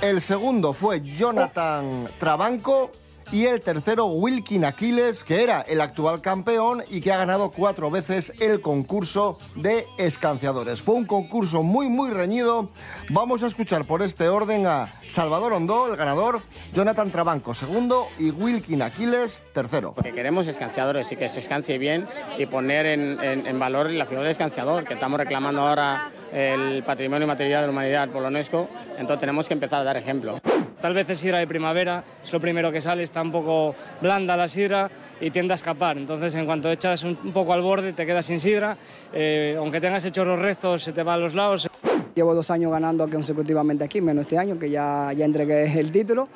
El 0.00 0.22
segundo 0.22 0.72
fue 0.72 1.02
Jonathan 1.02 2.08
Trabanco 2.18 2.90
y 3.32 3.44
el 3.46 3.60
tercero 3.62 4.06
Wilkin 4.06 4.64
Aquiles, 4.64 5.22
que 5.22 5.42
era 5.42 5.60
el 5.62 5.80
actual 5.80 6.20
campeón 6.22 6.82
y 6.90 7.00
que 7.00 7.12
ha 7.12 7.16
ganado 7.18 7.50
cuatro 7.50 7.90
veces 7.90 8.32
el 8.40 8.60
concurso 8.60 9.38
de 9.54 9.84
escanciadores. 9.98 10.80
Fue 10.80 10.94
un 10.94 11.04
concurso 11.04 11.62
muy, 11.62 11.88
muy 11.88 12.10
reñido. 12.10 12.70
Vamos 13.10 13.42
a 13.42 13.46
escuchar 13.48 13.84
por 13.84 14.02
este 14.02 14.28
orden 14.28 14.66
a 14.66 14.88
Salvador 15.06 15.52
Hondó, 15.52 15.88
el 15.90 15.96
ganador, 15.96 16.40
Jonathan 16.72 17.10
Trabanco, 17.10 17.52
segundo, 17.54 18.08
y 18.18 18.30
Wilkin 18.30 18.82
Aquiles, 18.82 19.40
tercero. 19.52 19.94
Lo 19.96 20.02
que 20.02 20.12
queremos 20.12 20.46
escanciadores 20.46 21.10
y 21.12 21.16
que 21.16 21.28
se 21.28 21.40
escancie 21.40 21.76
bien 21.78 22.06
y 22.38 22.46
poner 22.46 22.86
en, 22.86 23.22
en- 23.22 23.46
en 23.46 23.58
valor 23.58 23.90
la 23.90 24.04
figura 24.06 24.22
del 24.22 24.32
escanciador, 24.32 24.84
que 24.84 24.94
estamos 24.94 25.18
reclamando 25.18 25.60
ahora 25.62 26.10
el 26.32 26.82
patrimonio 26.82 27.26
material 27.26 27.62
de 27.62 27.66
la 27.68 27.72
humanidad 27.72 28.08
por 28.10 28.22
la 28.22 28.28
UNESCO, 28.28 28.68
entonces 28.98 29.20
tenemos 29.20 29.46
que 29.46 29.54
empezar 29.54 29.80
a 29.80 29.84
dar 29.84 29.96
ejemplo. 29.96 30.38
Tal 30.80 30.94
vez 30.94 31.10
es 31.10 31.18
sidra 31.18 31.38
de 31.38 31.46
primavera, 31.46 32.04
es 32.22 32.32
lo 32.32 32.38
primero 32.38 32.70
que 32.70 32.80
sale, 32.80 33.02
está 33.02 33.20
un 33.20 33.32
poco 33.32 33.74
blanda 34.00 34.36
la 34.36 34.48
sidra 34.48 34.88
y 35.20 35.30
tiende 35.30 35.52
a 35.52 35.56
escapar. 35.56 35.98
Entonces, 35.98 36.34
en 36.36 36.46
cuanto 36.46 36.70
echas 36.70 37.02
un, 37.02 37.18
un 37.24 37.32
poco 37.32 37.52
al 37.52 37.62
borde, 37.62 37.92
te 37.92 38.06
quedas 38.06 38.26
sin 38.26 38.38
sidra. 38.38 38.76
Eh, 39.12 39.56
aunque 39.58 39.80
tengas 39.80 40.04
hechos 40.04 40.26
los 40.26 40.38
restos, 40.38 40.84
se 40.84 40.92
te 40.92 41.02
va 41.02 41.14
a 41.14 41.18
los 41.18 41.34
lados. 41.34 41.68
Llevo 42.14 42.34
dos 42.34 42.50
años 42.50 42.70
ganando 42.70 43.08
consecutivamente 43.08 43.84
aquí, 43.84 44.00
menos 44.00 44.22
este 44.22 44.38
año 44.38 44.58
que 44.58 44.70
ya, 44.70 45.12
ya 45.16 45.24
entregué 45.24 45.78
el 45.78 45.90
título. 45.90 46.28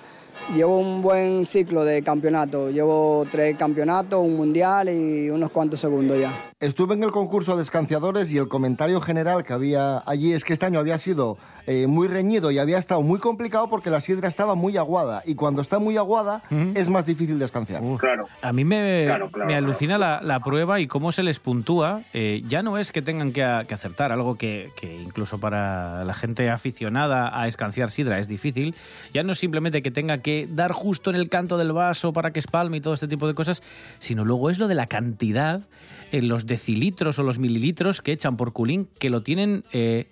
Llevo 0.55 0.79
un 0.79 1.03
buen 1.03 1.47
ciclo 1.47 1.85
de 1.85 2.03
campeonato. 2.03 2.69
Llevo 2.71 3.25
tres 3.31 3.57
campeonatos, 3.57 4.21
un 4.21 4.37
mundial 4.37 4.89
y 4.89 5.31
unos 5.31 5.51
cuantos 5.51 5.79
segundos 5.79 6.19
ya. 6.19 6.33
Estuve 6.59 6.95
en 6.95 7.05
el 7.05 7.13
concurso 7.13 7.57
de 7.57 7.63
escanciadores 7.63 8.33
y 8.33 8.39
el 8.39 8.49
comentario 8.49 9.01
general 9.01 9.45
que 9.45 9.53
había 9.53 10.03
allí 10.05 10.33
es 10.33 10.45
que 10.45 10.53
este 10.53 10.67
año 10.67 10.81
había 10.81 10.99
sido 10.99 11.37
eh, 11.67 11.87
muy 11.87 12.09
reñido 12.09 12.51
y 12.51 12.59
había 12.59 12.79
estado 12.79 13.03
muy 13.03 13.19
complicado 13.21 13.69
porque 13.71 13.91
la 13.91 14.01
sidra 14.01 14.29
estaba 14.29 14.55
muy 14.55 14.77
aguada 14.77 15.23
y 15.27 15.35
cuando 15.35 15.63
está 15.63 15.79
muy 15.79 15.97
aguada 15.97 16.43
es 16.75 16.89
más 16.89 17.07
difícil 17.07 17.39
de 17.39 17.45
escanciar. 17.45 17.83
Claro. 17.99 18.27
A 18.43 18.53
mí 18.53 18.65
me, 18.65 19.05
Claro, 19.07 19.29
claro, 19.31 19.47
me 19.47 19.53
claro. 19.55 19.67
alucina 19.67 19.99
la, 19.99 20.21
la 20.23 20.41
prueba 20.41 20.81
y 20.81 20.87
cómo 20.87 21.13
se 21.13 21.23
les 21.23 21.39
puntúa. 21.39 22.03
Eh, 22.15 22.43
ya 22.47 22.63
no 22.63 22.79
es 22.79 22.93
que 22.93 23.03
tengan 23.03 23.33
que, 23.33 23.43
a- 23.45 23.65
que 23.67 23.75
acertar, 23.75 24.13
algo 24.13 24.37
que, 24.37 24.65
que 24.81 24.97
incluso 25.01 25.39
para 25.39 26.05
la 26.05 26.15
gente 26.15 26.51
aficionada 26.51 27.39
a 27.41 27.47
escanciar 27.49 27.91
sidra 27.91 28.19
es 28.19 28.29
difícil. 28.29 28.75
Ya 29.15 29.23
no 29.23 29.33
es 29.33 29.39
simplemente 29.39 29.83
que 29.83 29.91
tenga 29.91 30.19
que 30.19 30.49
dar 30.51 30.73
justo 30.73 31.11
en 31.11 31.17
el 31.17 31.29
canto 31.29 31.59
del 31.59 31.73
vaso 31.73 32.13
para 32.13 32.33
que 32.33 32.41
espalme 32.41 32.79
y 32.79 32.81
todo 32.81 32.95
este 32.95 33.09
tipo 33.09 33.27
de 33.29 33.35
cosas, 33.35 33.63
sino 33.99 34.25
luego 34.25 34.51
es 34.51 34.59
lo 34.59 34.69
de 34.69 34.75
la 34.75 34.87
cantidad, 34.87 35.61
en 36.13 36.29
los 36.29 36.47
decilitros 36.47 37.19
o 37.19 37.23
los 37.23 37.39
mililitros 37.39 38.03
que 38.03 38.13
echan 38.13 38.37
por 38.37 38.53
culín, 38.53 38.89
que 38.99 39.09
lo 39.11 39.23
tienen... 39.23 39.65
eh, 39.73 40.09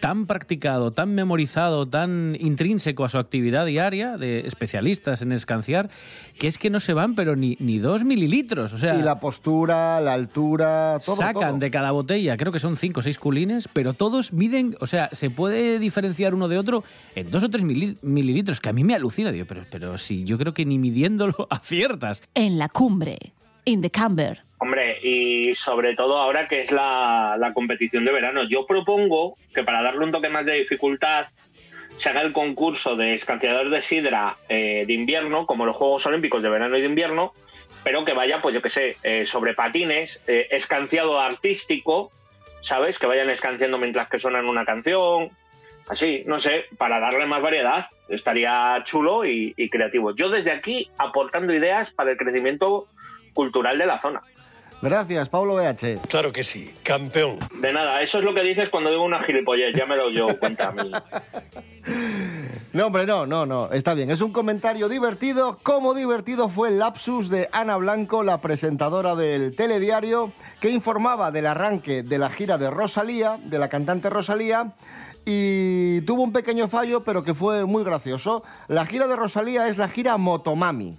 tan 0.00 0.26
practicado, 0.26 0.92
tan 0.92 1.14
memorizado, 1.14 1.86
tan 1.88 2.36
intrínseco 2.40 3.04
a 3.04 3.08
su 3.08 3.18
actividad 3.18 3.66
diaria 3.66 4.16
de 4.16 4.40
especialistas 4.46 5.22
en 5.22 5.32
escanciar, 5.32 5.90
que 6.38 6.46
es 6.48 6.58
que 6.58 6.70
no 6.70 6.80
se 6.80 6.92
van, 6.92 7.14
pero 7.14 7.36
ni, 7.36 7.56
ni 7.60 7.78
dos 7.78 8.04
mililitros. 8.04 8.72
O 8.72 8.78
sea, 8.78 8.96
Y 8.98 9.02
la 9.02 9.20
postura, 9.20 10.00
la 10.00 10.12
altura, 10.14 10.98
todo. 11.04 11.16
sacan 11.16 11.50
todo. 11.50 11.58
de 11.58 11.70
cada 11.70 11.90
botella, 11.90 12.36
creo 12.36 12.52
que 12.52 12.58
son 12.58 12.76
cinco 12.76 13.00
o 13.00 13.02
seis 13.02 13.18
culines, 13.18 13.68
pero 13.72 13.92
todos 13.94 14.32
miden, 14.32 14.76
o 14.80 14.86
sea, 14.86 15.08
se 15.12 15.30
puede 15.30 15.78
diferenciar 15.78 16.34
uno 16.34 16.48
de 16.48 16.58
otro 16.58 16.84
en 17.14 17.30
dos 17.30 17.42
o 17.44 17.48
tres 17.50 17.64
mili- 17.64 17.96
mililitros, 18.02 18.60
que 18.60 18.68
a 18.68 18.72
mí 18.72 18.84
me 18.84 18.94
alucina, 18.94 19.32
digo, 19.32 19.46
pero, 19.46 19.62
pero 19.70 19.98
si 19.98 20.24
yo 20.24 20.38
creo 20.38 20.54
que 20.54 20.64
ni 20.64 20.78
midiéndolo 20.78 21.34
aciertas. 21.50 22.22
En 22.34 22.58
la 22.58 22.68
cumbre, 22.68 23.18
in 23.68 23.82
the 23.82 23.90
camber. 23.90 24.40
Hombre, 24.60 24.98
y 25.02 25.54
sobre 25.54 25.94
todo 25.94 26.16
ahora 26.18 26.48
que 26.48 26.62
es 26.62 26.72
la, 26.72 27.52
competición 27.54 28.04
de 28.04 28.12
verano, 28.12 28.44
yo 28.44 28.66
propongo 28.66 29.36
que 29.54 29.62
para 29.62 29.82
darle 29.82 30.04
un 30.04 30.12
toque 30.12 30.28
más 30.28 30.46
de 30.46 30.54
dificultad 30.54 31.26
se 31.96 32.08
haga 32.08 32.22
el 32.22 32.32
concurso 32.32 32.96
de 32.96 33.14
escanciador 33.14 33.70
de 33.70 33.82
sidra 33.82 34.36
eh, 34.48 34.84
de 34.86 34.92
invierno, 34.92 35.46
como 35.46 35.66
los 35.66 35.76
Juegos 35.76 36.06
Olímpicos 36.06 36.42
de 36.42 36.48
verano 36.48 36.76
y 36.76 36.80
de 36.80 36.86
invierno, 36.86 37.34
pero 37.84 38.04
que 38.04 38.14
vaya, 38.14 38.40
pues 38.40 38.54
yo 38.54 38.62
qué 38.62 38.70
sé, 38.70 38.96
eh, 39.02 39.26
sobre 39.26 39.54
patines, 39.54 40.20
eh, 40.26 40.46
escanciado 40.50 41.20
artístico, 41.20 42.10
¿sabes? 42.60 42.98
Que 42.98 43.06
vayan 43.06 43.30
escanciando 43.30 43.78
mientras 43.78 44.08
que 44.08 44.18
suenan 44.18 44.46
una 44.46 44.64
canción, 44.64 45.30
así, 45.88 46.22
no 46.26 46.40
sé, 46.40 46.66
para 46.78 47.00
darle 47.00 47.26
más 47.26 47.42
variedad. 47.42 47.86
Estaría 48.08 48.80
chulo 48.84 49.24
y 49.24 49.68
creativo. 49.70 50.14
Yo 50.14 50.30
desde 50.30 50.52
aquí 50.52 50.88
aportando 50.96 51.52
ideas 51.52 51.90
para 51.90 52.12
el 52.12 52.16
crecimiento 52.16 52.86
cultural 53.38 53.78
de 53.78 53.86
la 53.86 54.00
zona. 54.00 54.20
Gracias, 54.82 55.28
Pablo 55.28 55.54
BH. 55.54 56.08
Claro 56.08 56.32
que 56.32 56.42
sí, 56.42 56.74
campeón. 56.82 57.38
De 57.60 57.72
nada, 57.72 58.02
eso 58.02 58.18
es 58.18 58.24
lo 58.24 58.34
que 58.34 58.42
dices 58.42 58.68
cuando 58.68 58.90
digo 58.90 59.04
una 59.04 59.22
gilipollez, 59.22 59.76
ya 59.76 59.86
me 59.86 59.94
lo 59.94 60.10
yo 60.10 60.36
cuenta 60.40 60.70
a 60.70 60.72
mí. 60.72 60.90
No, 62.74 62.86
hombre, 62.86 63.06
no, 63.06 63.24
no, 63.24 63.46
no, 63.46 63.72
está 63.72 63.94
bien. 63.94 64.10
Es 64.10 64.20
un 64.20 64.30
comentario 64.30 64.90
divertido. 64.90 65.58
Como 65.62 65.94
divertido 65.94 66.50
fue 66.50 66.68
el 66.68 66.78
lapsus 66.78 67.30
de 67.30 67.48
Ana 67.50 67.78
Blanco, 67.78 68.22
la 68.22 68.42
presentadora 68.42 69.14
del 69.14 69.56
telediario, 69.56 70.32
que 70.60 70.68
informaba 70.68 71.30
del 71.30 71.46
arranque 71.46 72.02
de 72.02 72.18
la 72.18 72.28
gira 72.28 72.58
de 72.58 72.70
Rosalía, 72.70 73.40
de 73.42 73.58
la 73.58 73.68
cantante 73.68 74.10
Rosalía, 74.10 74.74
y 75.24 76.02
tuvo 76.02 76.22
un 76.22 76.32
pequeño 76.32 76.68
fallo, 76.68 77.00
pero 77.00 77.24
que 77.24 77.32
fue 77.32 77.64
muy 77.64 77.84
gracioso. 77.84 78.44
La 78.68 78.84
gira 78.84 79.06
de 79.06 79.16
Rosalía 79.16 79.68
es 79.68 79.78
la 79.78 79.88
gira 79.88 80.18
Motomami. 80.18 80.98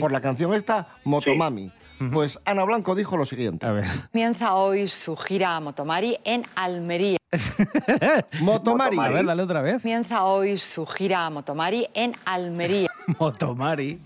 Por 0.00 0.12
la 0.12 0.20
canción 0.20 0.54
esta, 0.54 0.86
Motomami. 1.04 1.70
Pues 2.12 2.38
Ana 2.44 2.64
Blanco 2.64 2.94
dijo 2.94 3.16
lo 3.16 3.26
siguiente. 3.26 3.66
A 3.66 3.72
ver. 3.72 3.86
Comienza 4.12 4.54
hoy 4.54 4.86
su 4.88 5.16
gira 5.16 5.58
Motomari 5.60 6.16
en 6.24 6.44
Almería. 6.54 7.18
Motomari. 8.40 8.98
A 8.98 9.08
ver, 9.08 9.26
dale 9.26 9.42
otra 9.42 9.62
vez. 9.62 9.82
Comienza 9.82 10.24
hoy 10.24 10.58
su 10.58 10.86
gira 10.86 11.28
Motomari 11.30 11.88
en 11.94 12.14
Almería. 12.24 12.88
Motomari. 13.18 14.00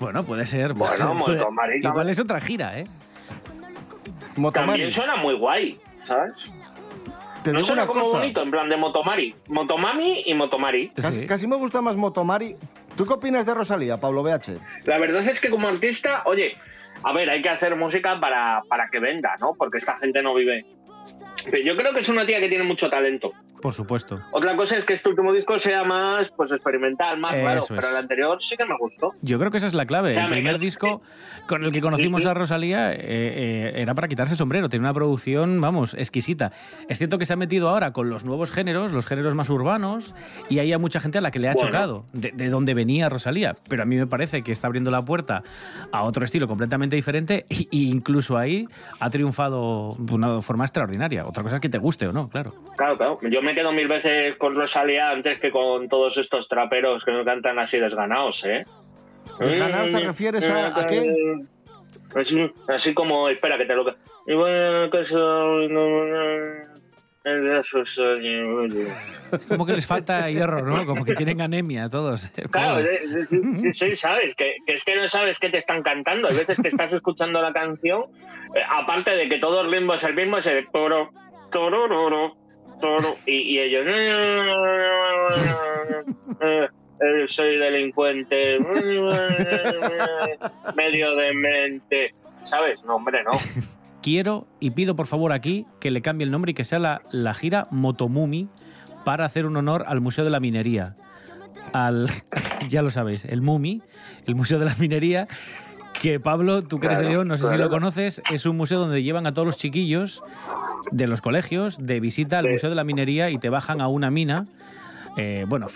Bueno, 0.00 0.24
puede 0.24 0.46
ser. 0.46 0.74
Bueno, 0.74 1.18
puede- 1.18 1.38
Motomari. 1.38 1.78
Igual 1.82 2.08
es 2.08 2.20
otra 2.20 2.40
gira, 2.40 2.78
¿eh? 2.78 2.86
También 4.52 4.90
suena 4.90 5.16
muy 5.16 5.34
guay, 5.34 5.80
¿sabes? 6.02 6.50
Te 7.44 7.52
no 7.52 7.58
digo 7.58 7.66
suena 7.68 7.82
una 7.84 7.92
como 7.92 8.04
cosa. 8.04 8.18
bonito, 8.18 8.42
en 8.42 8.50
plan 8.50 8.68
de 8.68 8.76
Motomari. 8.76 9.34
Motomami 9.48 10.22
y 10.26 10.34
Motomari. 10.34 10.88
Casi, 10.90 11.26
casi 11.26 11.46
me 11.46 11.56
gusta 11.56 11.80
más 11.82 11.94
Motomari. 11.94 12.56
¿Tú 12.96 13.06
qué 13.06 13.12
opinas 13.14 13.44
de 13.44 13.54
Rosalía, 13.54 14.00
Pablo 14.00 14.22
BH? 14.22 14.58
La 14.84 14.98
verdad 14.98 15.26
es 15.28 15.40
que 15.40 15.50
como 15.50 15.68
artista, 15.68 16.22
oye, 16.26 16.56
a 17.04 17.12
ver, 17.12 17.28
hay 17.28 17.42
que 17.42 17.50
hacer 17.50 17.76
música 17.76 18.18
para, 18.18 18.62
para 18.68 18.88
que 18.88 18.98
venda, 18.98 19.34
¿no? 19.40 19.54
Porque 19.54 19.78
esta 19.78 19.96
gente 19.98 20.22
no 20.22 20.34
vive. 20.34 20.64
Pero 21.44 21.62
yo 21.62 21.76
creo 21.76 21.92
que 21.92 22.00
es 22.00 22.08
una 22.08 22.24
tía 22.24 22.40
que 22.40 22.48
tiene 22.48 22.64
mucho 22.64 22.88
talento. 22.88 23.32
Por 23.64 23.72
supuesto. 23.72 24.20
Otra 24.30 24.54
cosa 24.56 24.76
es 24.76 24.84
que 24.84 24.92
este 24.92 25.08
último 25.08 25.32
disco 25.32 25.58
sea 25.58 25.84
más 25.84 26.30
pues 26.36 26.52
experimental, 26.52 27.18
más 27.18 27.34
es. 27.34 27.64
pero 27.68 27.88
el 27.88 27.96
anterior 27.96 28.36
sí 28.42 28.58
que 28.58 28.66
me 28.66 28.76
gustó. 28.78 29.14
Yo 29.22 29.38
creo 29.38 29.50
que 29.50 29.56
esa 29.56 29.66
es 29.66 29.72
la 29.72 29.86
clave. 29.86 30.10
O 30.10 30.12
sea, 30.12 30.24
el 30.24 30.28
me 30.28 30.34
primer 30.34 30.58
disco 30.58 31.00
con 31.48 31.64
el 31.64 31.72
que 31.72 31.80
conocimos 31.80 32.20
Sí, 32.20 32.26
sí. 32.26 32.30
a 32.30 32.34
Rosalía 32.34 32.92
eh, 32.92 32.98
eh, 33.00 33.72
era 33.76 33.94
para 33.94 34.06
quitarse 34.06 34.34
el 34.34 34.38
sombrero. 34.38 34.68
Tiene 34.68 34.84
una 34.84 34.92
producción, 34.92 35.62
vamos, 35.62 35.94
exquisita. 35.94 36.52
Es 36.90 36.98
cierto 36.98 37.16
que 37.18 37.24
se 37.24 37.32
ha 37.32 37.36
metido 37.36 37.70
ahora 37.70 37.94
con 37.94 38.10
los 38.10 38.26
nuevos 38.26 38.50
géneros, 38.50 38.92
los 38.92 39.06
géneros 39.06 39.34
más 39.34 39.48
urbanos, 39.48 40.14
y 40.50 40.58
hay 40.58 40.70
a 40.74 40.78
mucha 40.78 41.00
gente 41.00 41.16
a 41.16 41.22
la 41.22 41.30
que 41.30 41.38
le 41.38 41.48
ha 41.48 41.54
Bueno. 41.54 41.68
chocado 41.70 42.04
de, 42.12 42.32
de 42.32 42.50
dónde 42.50 42.74
venía 42.74 43.08
Rosalía. 43.08 43.56
Pero 43.70 43.82
a 43.82 43.86
mí 43.86 43.96
me 43.96 44.06
parece 44.06 44.42
que 44.42 44.52
está 44.52 44.66
abriendo 44.66 44.90
la 44.90 45.02
puerta 45.02 45.42
a 45.90 46.02
otro 46.02 46.22
estilo 46.22 46.46
completamente 46.48 46.96
diferente 46.96 47.46
e 47.48 47.66
incluso 47.70 48.36
ahí 48.36 48.68
ha 49.00 49.08
triunfado 49.08 49.96
de 49.98 50.14
una 50.14 50.42
forma 50.42 50.64
extraordinaria. 50.66 51.26
Otra 51.26 51.42
cosa 51.42 51.54
es 51.54 51.60
que 51.62 51.70
te 51.70 51.78
guste 51.78 52.06
o 52.06 52.12
no, 52.12 52.28
claro. 52.28 52.52
Claro, 52.76 52.98
claro. 52.98 53.18
Yo 53.30 53.40
me 53.40 53.53
quedo 53.54 53.72
mil 53.72 53.88
veces 53.88 54.36
con 54.36 54.54
Rosalía 54.54 55.10
antes 55.10 55.38
que 55.40 55.50
con 55.50 55.88
todos 55.88 56.16
estos 56.16 56.48
traperos 56.48 57.04
que 57.04 57.12
me 57.12 57.24
cantan 57.24 57.58
así 57.58 57.78
desganados, 57.78 58.44
¿eh? 58.44 58.64
¿Desganados 59.38 59.90
te 59.90 60.00
refieres 60.00 60.48
a- 60.48 60.78
a 60.80 60.86
qué? 60.86 61.42
Así, 62.14 62.52
así 62.68 62.94
como, 62.94 63.28
espera, 63.28 63.56
que 63.58 63.64
te 63.66 63.74
lo... 63.74 63.84
Y 64.26 64.34
bueno, 64.34 64.90
que. 64.90 65.04
Es 69.32 69.46
como 69.46 69.64
que 69.66 69.72
les 69.72 69.86
falta 69.86 70.28
hierro, 70.30 70.62
¿no? 70.62 70.84
Como 70.86 71.04
que 71.04 71.14
tienen 71.14 71.40
anemia 71.40 71.88
todos. 71.88 72.28
Claro, 72.50 72.74
Pobres. 72.76 73.00
eh, 73.14 73.26
sí, 73.26 73.38
sí, 73.54 73.72
sí, 73.72 73.96
sabes, 73.96 74.34
que, 74.34 74.56
que 74.66 74.74
es 74.74 74.84
que 74.84 74.94
no 74.96 75.08
sabes 75.08 75.38
qué 75.38 75.48
te 75.50 75.58
están 75.58 75.82
cantando. 75.82 76.28
Hay 76.28 76.36
veces 76.36 76.58
que 76.60 76.68
estás 76.68 76.92
escuchando 76.92 77.40
la 77.40 77.52
canción, 77.52 78.04
eh, 78.54 78.60
aparte 78.68 79.10
de 79.16 79.28
que 79.28 79.38
todo 79.38 79.62
el 79.62 79.72
ritmo 79.72 79.94
es 79.94 80.04
el 80.04 80.14
mismo, 80.14 80.38
es 80.38 80.46
el 80.46 80.68
toro, 80.70 81.10
torororo, 81.50 82.36
y, 83.26 83.58
ellos... 83.58 83.84
eh, 86.40 86.68
eh, 87.00 87.24
soy 87.26 87.56
delincuente, 87.58 88.58
medio 90.76 91.16
demente, 91.16 92.14
¿sabes? 92.42 92.84
No, 92.84 92.96
hombre, 92.96 93.22
no. 93.24 93.32
quiero 94.02 94.46
y 94.60 94.72
pido 94.72 94.94
por 94.94 95.06
favor 95.06 95.32
aquí 95.32 95.66
que 95.80 95.90
le 95.90 96.02
cambie 96.02 96.26
el 96.26 96.30
nombre 96.30 96.50
y 96.50 96.54
que 96.54 96.64
sea 96.64 96.78
la, 96.78 97.00
la 97.10 97.32
gira 97.32 97.68
Motomumi 97.70 98.48
para 99.04 99.24
hacer 99.24 99.46
un 99.46 99.56
honor 99.56 99.84
al 99.86 100.00
Museo 100.00 100.24
de 100.24 100.30
la 100.30 100.40
Minería. 100.40 100.96
Al, 101.72 102.08
ya 102.68 102.82
lo 102.82 102.90
sabéis, 102.90 103.24
el 103.24 103.40
MUMI, 103.40 103.82
el 104.26 104.34
Museo 104.34 104.58
de 104.58 104.66
la 104.66 104.74
Minería, 104.78 105.26
que 106.04 106.20
Pablo, 106.20 106.60
tú 106.60 106.78
que 106.78 106.86
eres 106.86 106.98
de 106.98 107.04
Claro, 107.04 107.16
León, 107.16 107.28
no 107.28 107.38
sé 107.38 107.48
si 107.48 107.56
lo 107.56 107.70
conoces, 107.70 108.20
es 108.30 108.44
un 108.44 108.58
museo 108.58 108.78
donde 108.78 109.02
llevan 109.02 109.26
a 109.26 109.32
todos 109.32 109.46
los 109.46 109.56
chiquillos 109.56 110.22
de 110.92 111.06
los 111.06 111.22
colegios 111.22 111.78
de 111.80 111.98
visita 111.98 112.40
al 112.40 112.50
Museo 112.50 112.68
de 112.68 112.76
la 112.76 112.84
Minería 112.84 113.30
y 113.30 113.38
te 113.38 113.48
bajan 113.48 113.80
a 113.80 113.88
una 113.88 114.10
mina. 114.10 114.46
Eh, 115.16 115.44
bueno. 115.48 115.66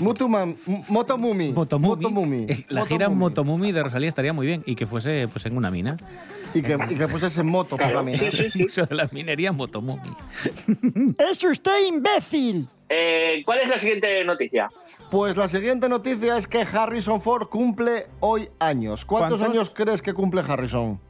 Mutuman, 0.00 0.56
Motomumi. 0.88 1.52
Motomumi. 1.52 2.46
Eh, 2.48 2.64
La 2.70 2.84
gira 2.86 3.08
Motomumi. 3.08 3.20
Motomumi 3.20 3.72
de 3.72 3.82
Rosalía 3.82 4.08
estaría 4.08 4.32
muy 4.32 4.46
bien 4.46 4.62
y 4.66 4.74
que 4.74 4.86
fuese 4.86 5.28
pues 5.28 5.46
en 5.46 5.56
una 5.56 5.70
mina. 5.70 5.96
Y 6.54 6.62
que, 6.62 6.76
y 6.90 6.94
que 6.96 7.06
fuese 7.06 7.40
en 7.40 7.46
moto 7.46 7.76
por 7.76 7.92
la 7.92 8.02
mina. 8.02 8.18
Museo 8.58 8.86
de 8.90 8.94
la 8.94 9.08
Minería 9.12 9.52
Motomumi. 9.52 10.00
¡Es 11.18 11.44
usted 11.44 11.86
imbécil! 11.86 12.68
Eh, 12.88 13.42
¿Cuál 13.44 13.60
es 13.60 13.68
la 13.68 13.78
siguiente 13.78 14.24
noticia? 14.24 14.68
Pues 15.10 15.36
la 15.36 15.48
siguiente 15.48 15.88
noticia 15.88 16.36
es 16.36 16.46
que 16.48 16.62
Harrison 16.62 17.20
Ford 17.20 17.46
cumple 17.48 18.06
hoy 18.20 18.48
años. 18.58 19.04
¿Cuántos, 19.04 19.38
¿Cuántos? 19.38 19.56
años 19.56 19.70
crees 19.70 20.02
que 20.02 20.12
cumple 20.12 20.40
Harrison? 20.40 21.00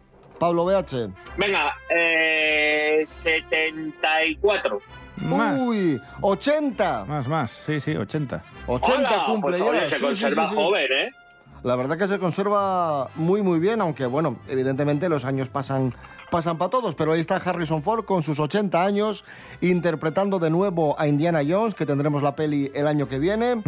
Pablo 0.40 0.64
BH. 0.64 1.10
Venga, 1.36 1.74
eh, 1.90 3.04
74. 3.06 4.80
Más. 5.18 5.60
Uy, 5.60 6.00
80. 6.22 7.04
Más, 7.04 7.28
más. 7.28 7.50
Sí, 7.50 7.78
sí, 7.78 7.94
80. 7.94 8.42
80 8.66 8.98
Hola, 8.98 9.24
cumple 9.26 9.58
pues, 9.58 9.60
oye, 9.60 9.80
ya. 9.82 9.88
se 9.88 9.88
Sí, 9.90 9.94
sí, 9.96 10.00
conserva 10.06 10.44
sí, 10.48 10.50
sí. 10.50 10.56
joven, 10.56 10.86
¿eh? 10.92 11.10
La 11.62 11.76
verdad 11.76 11.98
que 11.98 12.08
se 12.08 12.18
conserva 12.18 13.10
muy 13.16 13.42
muy 13.42 13.58
bien, 13.58 13.82
aunque 13.82 14.06
bueno, 14.06 14.38
evidentemente 14.48 15.10
los 15.10 15.26
años 15.26 15.50
pasan 15.50 15.92
pasan 16.30 16.56
para 16.56 16.70
todos, 16.70 16.94
pero 16.94 17.12
ahí 17.12 17.20
está 17.20 17.36
Harrison 17.36 17.82
Ford 17.82 18.04
con 18.06 18.22
sus 18.22 18.38
80 18.40 18.82
años 18.82 19.24
interpretando 19.60 20.38
de 20.38 20.48
nuevo 20.48 20.98
a 20.98 21.06
Indiana 21.06 21.40
Jones, 21.46 21.74
que 21.74 21.84
tendremos 21.84 22.22
la 22.22 22.34
peli 22.34 22.70
el 22.74 22.86
año 22.86 23.08
que 23.08 23.18
viene, 23.18 23.62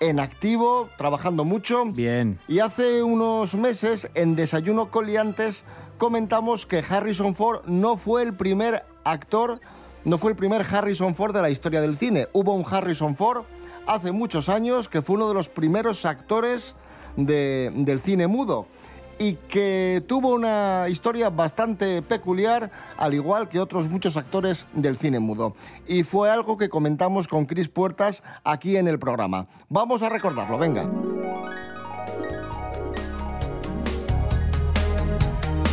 en 0.00 0.20
activo, 0.20 0.90
trabajando 0.98 1.44
mucho. 1.46 1.86
Bien. 1.86 2.38
Y 2.48 2.58
hace 2.58 3.02
unos 3.02 3.54
meses 3.54 4.10
en 4.14 4.34
Desayuno 4.36 4.90
Coliantes 4.90 5.64
comentamos 5.98 6.64
que 6.66 6.82
Harrison 6.88 7.34
Ford 7.34 7.62
no 7.66 7.96
fue 7.96 8.22
el 8.22 8.34
primer 8.34 8.84
actor, 9.04 9.60
no 10.04 10.16
fue 10.18 10.30
el 10.30 10.36
primer 10.36 10.62
Harrison 10.62 11.14
Ford 11.14 11.34
de 11.34 11.42
la 11.42 11.50
historia 11.50 11.80
del 11.80 11.96
cine. 11.96 12.28
Hubo 12.32 12.54
un 12.54 12.64
Harrison 12.68 13.14
Ford 13.14 13.44
hace 13.86 14.12
muchos 14.12 14.48
años 14.48 14.88
que 14.88 15.02
fue 15.02 15.16
uno 15.16 15.28
de 15.28 15.34
los 15.34 15.48
primeros 15.48 16.04
actores 16.06 16.74
de- 17.16 17.70
del 17.74 18.00
cine 18.00 18.26
mudo 18.26 18.66
y 19.18 19.34
que 19.48 20.04
tuvo 20.06 20.32
una 20.32 20.86
historia 20.88 21.28
bastante 21.28 22.02
peculiar, 22.02 22.70
al 22.96 23.14
igual 23.14 23.48
que 23.48 23.58
otros 23.58 23.88
muchos 23.88 24.16
actores 24.16 24.66
del 24.74 24.96
cine 24.96 25.18
mudo. 25.18 25.56
Y 25.88 26.04
fue 26.04 26.30
algo 26.30 26.56
que 26.56 26.68
comentamos 26.68 27.26
con 27.26 27.44
Chris 27.46 27.68
Puertas 27.68 28.22
aquí 28.44 28.76
en 28.76 28.86
el 28.86 29.00
programa. 29.00 29.48
Vamos 29.68 30.02
a 30.04 30.08
recordarlo, 30.08 30.56
venga. 30.58 30.88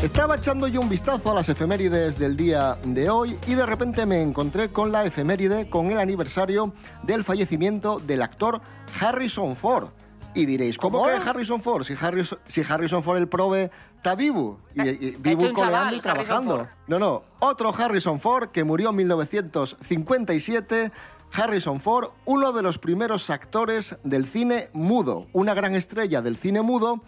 Estaba 0.06 0.36
echando 0.36 0.68
yo 0.68 0.82
un 0.82 0.88
vistazo 0.88 1.32
a 1.32 1.34
las 1.34 1.50
efemérides 1.50 2.20
del 2.20 2.38
día 2.38 2.78
de 2.84 3.10
hoy 3.10 3.36
y 3.48 3.56
de 3.56 3.66
repente 3.66 4.06
me 4.06 4.22
encontré 4.22 4.70
con 4.70 4.92
la 4.92 5.04
efeméride 5.04 5.68
con 5.68 5.92
el 5.92 5.98
aniversario 5.98 6.76
del 7.02 7.24
fallecimiento 7.24 7.98
del 7.98 8.22
actor 8.22 8.62
Harrison 9.02 9.56
Ford. 9.56 9.88
Y 10.36 10.46
diréis, 10.46 10.78
¿cómo, 10.78 11.00
¿Cómo? 11.00 11.10
que 11.10 11.28
Harrison 11.28 11.60
Ford? 11.60 11.84
Si 11.86 11.96
Harrison, 12.00 12.38
si 12.46 12.62
Harrison 12.62 13.02
Ford 13.02 13.18
el 13.18 13.28
prove 13.28 13.72
está 13.98 14.14
vivo 14.14 14.60
y, 14.76 14.82
y 14.88 15.16
vivo 15.18 15.40
coleando 15.40 15.60
chaval, 15.60 15.96
y 15.96 16.00
trabajando. 16.02 16.68
No, 16.86 17.00
no, 17.00 17.24
otro 17.40 17.74
Harrison 17.76 18.20
Ford 18.20 18.50
que 18.50 18.64
murió 18.64 18.92
en 18.92 18.98
1957. 18.98 20.92
Harrison 21.34 21.82
Ford, 21.82 22.12
uno 22.26 22.54
de 22.54 22.62
los 22.62 22.78
primeros 22.78 23.32
actores 23.32 23.98
del 24.04 24.28
cine 24.28 24.70
mudo, 24.72 25.26
una 25.34 25.56
gran 25.56 25.74
estrella 25.74 26.22
del 26.22 26.38
cine 26.38 26.62
mudo 26.62 27.02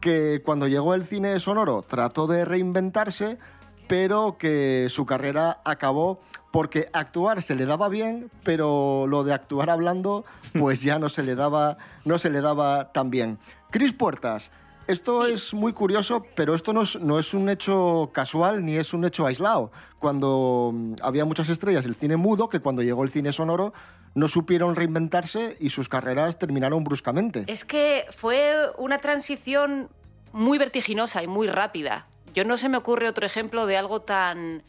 que 0.00 0.42
cuando 0.44 0.66
llegó 0.66 0.94
el 0.94 1.04
cine 1.04 1.38
sonoro 1.40 1.82
trató 1.82 2.26
de 2.26 2.44
reinventarse, 2.44 3.38
pero 3.86 4.38
que 4.38 4.86
su 4.88 5.04
carrera 5.06 5.60
acabó 5.64 6.20
porque 6.50 6.88
actuar 6.92 7.42
se 7.42 7.54
le 7.54 7.66
daba 7.66 7.88
bien, 7.88 8.30
pero 8.44 9.06
lo 9.06 9.24
de 9.24 9.32
actuar 9.32 9.70
hablando 9.70 10.24
pues 10.58 10.82
ya 10.82 10.98
no 10.98 11.08
se 11.08 11.22
le 11.22 11.34
daba 11.34 11.78
no 12.04 12.18
se 12.18 12.30
le 12.30 12.40
daba 12.40 12.92
tan 12.92 13.10
bien. 13.10 13.38
Cris 13.70 13.92
Puertas, 13.92 14.50
esto 14.86 15.26
es 15.26 15.54
muy 15.54 15.72
curioso, 15.72 16.26
pero 16.34 16.54
esto 16.54 16.72
no 16.72 16.82
es, 16.82 16.98
no 16.98 17.20
es 17.20 17.34
un 17.34 17.48
hecho 17.48 18.10
casual 18.12 18.64
ni 18.64 18.76
es 18.76 18.92
un 18.92 19.04
hecho 19.04 19.26
aislado. 19.26 19.70
Cuando 20.00 20.72
mm, 20.74 20.94
había 21.02 21.24
muchas 21.24 21.48
estrellas 21.48 21.84
del 21.84 21.94
cine 21.94 22.16
mudo, 22.16 22.48
que 22.48 22.58
cuando 22.58 22.82
llegó 22.82 23.04
el 23.04 23.10
cine 23.10 23.32
sonoro 23.32 23.72
no 24.14 24.28
supieron 24.28 24.76
reinventarse 24.76 25.56
y 25.60 25.70
sus 25.70 25.88
carreras 25.88 26.38
terminaron 26.38 26.82
bruscamente. 26.84 27.44
Es 27.46 27.64
que 27.64 28.06
fue 28.16 28.54
una 28.78 28.98
transición 28.98 29.88
muy 30.32 30.58
vertiginosa 30.58 31.22
y 31.22 31.26
muy 31.26 31.46
rápida. 31.48 32.06
Yo 32.34 32.44
no 32.44 32.56
se 32.56 32.68
me 32.68 32.76
ocurre 32.76 33.08
otro 33.08 33.26
ejemplo 33.26 33.66
de 33.66 33.76
algo 33.76 34.02
tan 34.02 34.62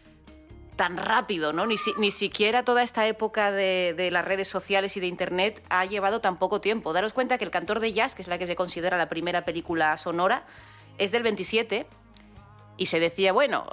tan 0.78 0.98
rápido, 0.98 1.54
¿no? 1.54 1.68
Ni, 1.68 1.78
si- 1.78 1.94
ni 2.00 2.10
siquiera 2.10 2.64
toda 2.64 2.82
esta 2.82 3.06
época 3.06 3.52
de, 3.52 3.94
de 3.96 4.10
las 4.10 4.26
redes 4.26 4.48
sociales 4.48 4.98
y 4.98 5.00
de 5.00 5.06
Internet 5.06 5.62
ha 5.70 5.86
llevado 5.86 6.22
tan 6.22 6.38
poco 6.40 6.60
tiempo. 6.62 6.92
Daros 6.94 7.14
cuenta 7.14 7.38
que 7.38 7.44
El 7.44 7.52
cantor 7.52 7.82
de 7.82 7.94
jazz, 7.94 8.16
que 8.16 8.24
es 8.24 8.28
la 8.28 8.40
que 8.40 8.48
se 8.48 8.56
considera 8.56 8.98
la 8.98 9.08
primera 9.10 9.46
película 9.46 9.96
sonora, 9.98 10.44
es 10.98 11.12
del 11.12 11.22
27 11.22 11.86
y 12.78 12.86
se 12.88 13.00
decía, 13.00 13.32
bueno, 13.32 13.68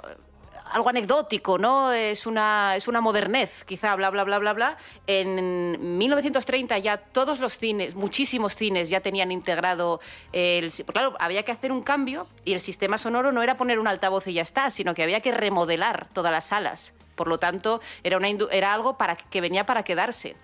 algo 0.71 0.89
anecdótico, 0.89 1.57
¿no? 1.57 1.91
Es 1.91 2.25
una, 2.25 2.75
es 2.75 2.87
una 2.87 3.01
modernez, 3.01 3.63
quizá, 3.65 3.95
bla, 3.95 4.09
bla, 4.09 4.23
bla, 4.23 4.39
bla, 4.39 4.53
bla. 4.53 4.77
En 5.07 5.97
1930 5.97 6.77
ya 6.79 6.97
todos 6.97 7.39
los 7.39 7.57
cines, 7.57 7.95
muchísimos 7.95 8.55
cines 8.55 8.89
ya 8.89 9.01
tenían 9.01 9.31
integrado 9.31 9.99
el... 10.31 10.71
Claro, 10.71 11.15
había 11.19 11.43
que 11.43 11.51
hacer 11.51 11.71
un 11.71 11.81
cambio 11.81 12.27
y 12.45 12.53
el 12.53 12.61
sistema 12.61 12.97
sonoro 12.97 13.31
no 13.31 13.43
era 13.43 13.57
poner 13.57 13.79
un 13.79 13.87
altavoz 13.87 14.27
y 14.27 14.33
ya 14.33 14.41
está, 14.41 14.71
sino 14.71 14.93
que 14.93 15.03
había 15.03 15.21
que 15.21 15.31
remodelar 15.31 16.07
todas 16.13 16.31
las 16.31 16.45
salas. 16.45 16.93
Por 17.15 17.27
lo 17.27 17.37
tanto, 17.37 17.81
era, 18.03 18.17
una 18.17 18.29
era 18.29 18.73
algo 18.73 18.97
para, 18.97 19.17
que 19.17 19.41
venía 19.41 19.65
para 19.65 19.83
quedarse. 19.83 20.35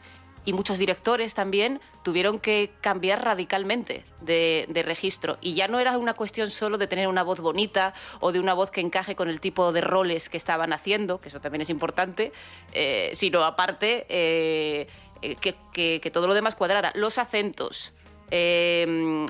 Y 0.45 0.53
muchos 0.53 0.77
directores 0.77 1.33
también 1.33 1.81
tuvieron 2.03 2.39
que 2.39 2.71
cambiar 2.81 3.25
radicalmente 3.25 4.03
de, 4.21 4.83
registro. 4.85 5.37
Y 5.41 5.55
ya 5.55 5.67
no 5.67 5.79
era 5.79 5.97
una 5.97 6.13
cuestión 6.13 6.51
solo 6.51 6.77
de 6.77 6.87
tener 6.87 7.07
una 7.07 7.23
voz 7.23 7.39
bonita 7.39 7.93
o 8.19 8.31
de 8.31 8.39
una 8.39 8.53
voz 8.53 8.69
que 8.69 8.81
encaje 8.81 9.15
con 9.15 9.27
el 9.27 9.41
tipo 9.41 9.73
de 9.73 9.81
roles 9.81 10.29
que 10.29 10.37
estaban 10.37 10.71
haciendo, 10.71 11.19
que 11.19 11.29
eso 11.29 11.41
también 11.41 11.61
es 11.61 11.69
importante, 11.69 12.31
eh, 12.73 13.11
sino 13.13 13.43
aparte 13.43 14.05
eh, 14.09 14.87
que, 15.21 16.11
todo 16.13 16.27
lo 16.27 16.35
demás 16.35 16.55
cuadrara. 16.55 16.91
Los 16.95 17.17
acentos. 17.17 17.91
Eh, 18.31 19.25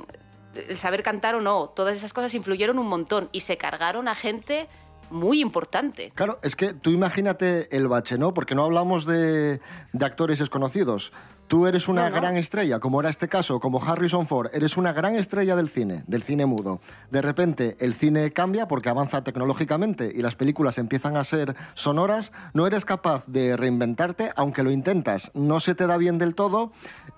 el 0.70 0.78
saber 0.78 1.04
cantar 1.04 1.36
o 1.36 1.42
no, 1.42 1.70
todas 1.76 1.98
esas 1.98 2.14
cosas 2.14 2.34
influyeron 2.34 2.80
un 2.80 2.88
montón 2.88 3.30
y 3.32 3.42
se 3.42 3.58
cargaron 3.58 4.08
a 4.08 4.16
gente 4.16 4.68
muy 5.12 5.42
importante. 5.42 6.12
Claro, 6.16 6.40
es 6.44 6.56
que 6.56 6.74
tú 6.74 6.90
imagínate 6.92 7.76
el 7.76 7.88
bache, 7.88 8.18
¿no? 8.18 8.34
Porque 8.34 8.56
no 8.56 8.64
hablamos 8.64 9.06
de, 9.06 9.60
de 9.94 10.06
actores 10.06 10.40
desconocidos. 10.40 11.12
Tú 11.48 11.68
eres 11.68 11.88
una 11.88 12.10
No, 12.10 12.16
no. 12.16 12.22
gran 12.22 12.38
estrella, 12.38 12.80
como 12.80 13.00
era 13.00 13.10
este 13.12 13.28
caso, 13.28 13.60
como 13.60 13.80
Harrison 13.80 14.26
Ford, 14.26 14.50
eres 14.52 14.78
una 14.78 14.94
gran 14.94 15.16
estrella 15.16 15.56
del 15.56 15.70
cine, 15.70 16.04
del 16.08 16.24
cine 16.24 16.48
mudo. 16.48 16.82
De 17.12 17.22
repente 17.22 17.78
el 17.80 17.94
cine 17.94 18.32
cambia 18.32 18.68
porque 18.68 18.90
avanza 18.90 19.24
tecnológicamente 19.24 20.10
y 20.12 20.24
las 20.24 20.36
películas 20.36 20.80
empiezan 20.80 21.18
a 21.18 21.24
ser 21.24 21.56
sonoras, 21.76 22.32
no 22.56 22.66
eres 22.66 22.84
capaz 22.84 23.28
de 23.28 23.56
reinventarte, 23.58 24.32
aunque 24.36 24.64
lo 24.64 24.72
intentas, 24.72 25.30
no 25.36 25.60
se 25.60 25.76
te 25.76 25.86
da 25.86 25.98
bien 25.98 26.18
del 26.18 26.34
todo 26.34 26.72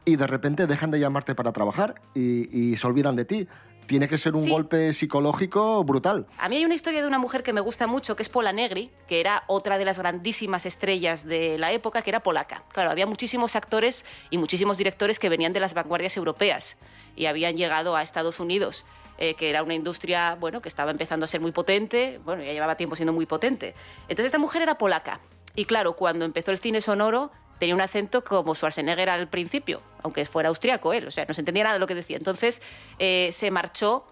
y 0.04 0.18
de 0.18 0.28
repente 0.28 0.68
dejan 0.68 0.92
de 0.92 1.00
llamarte 1.00 1.34
para 1.34 1.54
trabajar 1.54 1.96
y, 2.14 2.50
y 2.54 2.76
se 2.76 2.86
olvidan 2.86 3.16
de 3.16 3.24
ti. 3.24 3.48
Tiene 3.88 4.08
que 4.08 4.18
ser 4.18 4.36
un 4.36 4.44
Sí. 4.44 4.50
golpe 4.52 4.94
psicológico 4.94 5.84
brutal. 5.84 6.28
A 6.38 6.50
mí 6.50 6.58
hay 6.58 6.66
una 6.66 6.76
historia 6.76 7.02
de 7.02 7.08
una 7.08 7.20
mujer 7.20 7.42
que 7.42 7.54
me 7.54 7.62
gusta 7.62 7.88
mucho, 7.88 8.16
que 8.16 8.24
es 8.24 8.30
Pola 8.30 8.52
Negri, 8.54 8.92
que 9.08 9.20
era 9.20 9.44
otra 9.48 9.78
de 9.78 9.86
las 9.86 9.98
grandísimas 9.98 10.66
estrellas 10.66 11.26
de 11.26 11.58
la 11.58 11.72
época, 11.72 12.02
que 12.02 12.10
era 12.10 12.20
polaca. 12.22 12.64
Claro, 12.74 12.92
había 12.92 13.06
muchísimos 13.08 13.56
actores 13.56 14.06
y 14.30 14.38
muchísimos 14.38 14.78
directores 14.78 15.20
que 15.20 15.30
venían 15.30 15.54
de 15.54 15.60
las 15.62 15.74
vanguardias 15.74 16.16
europeas 16.18 16.76
y 17.16 17.26
habían 17.26 17.56
llegado 17.58 17.96
a 17.96 18.04
Estados 18.04 18.40
Unidos. 18.40 18.86
eh, 19.20 19.34
que 19.34 19.50
era 19.50 19.64
una 19.64 19.74
industria 19.74 20.36
bueno, 20.40 20.62
que 20.62 20.70
estaba 20.70 20.92
empezando 20.92 21.24
a 21.24 21.28
ser 21.28 21.42
muy 21.42 21.52
potente, 21.52 22.20
bueno, 22.24 22.44
ya 22.44 22.52
llevaba 22.52 22.76
tiempo 22.78 22.96
siendo 22.96 23.14
muy 23.14 23.26
potente. 23.26 23.74
Entonces 24.04 24.28
esta 24.28 24.38
mujer 24.38 24.62
era 24.62 24.78
polaca. 24.78 25.22
Y 25.56 25.66
claro, 25.66 25.94
cuando 25.96 26.24
empezó 26.24 26.52
el 26.52 26.60
cine 26.60 26.82
sonoro, 26.82 27.32
tenía 27.60 27.76
un 27.76 27.82
acento 27.82 28.24
como 28.24 28.54
Schwarzenegger 28.56 29.10
al 29.10 29.28
principio, 29.28 29.82
aunque 30.04 30.26
fuera 30.26 30.50
austriaco 30.50 30.94
él, 30.94 31.08
o 31.08 31.12
sea, 31.12 31.26
no 31.26 31.34
se 31.34 31.42
entendía 31.42 31.64
nada 31.64 31.74
de 31.76 31.80
lo 31.80 31.88
que 31.88 31.96
decía. 31.96 32.18
Entonces 32.18 32.62
eh, 33.00 33.30
se 33.34 33.52
marchó 33.52 34.06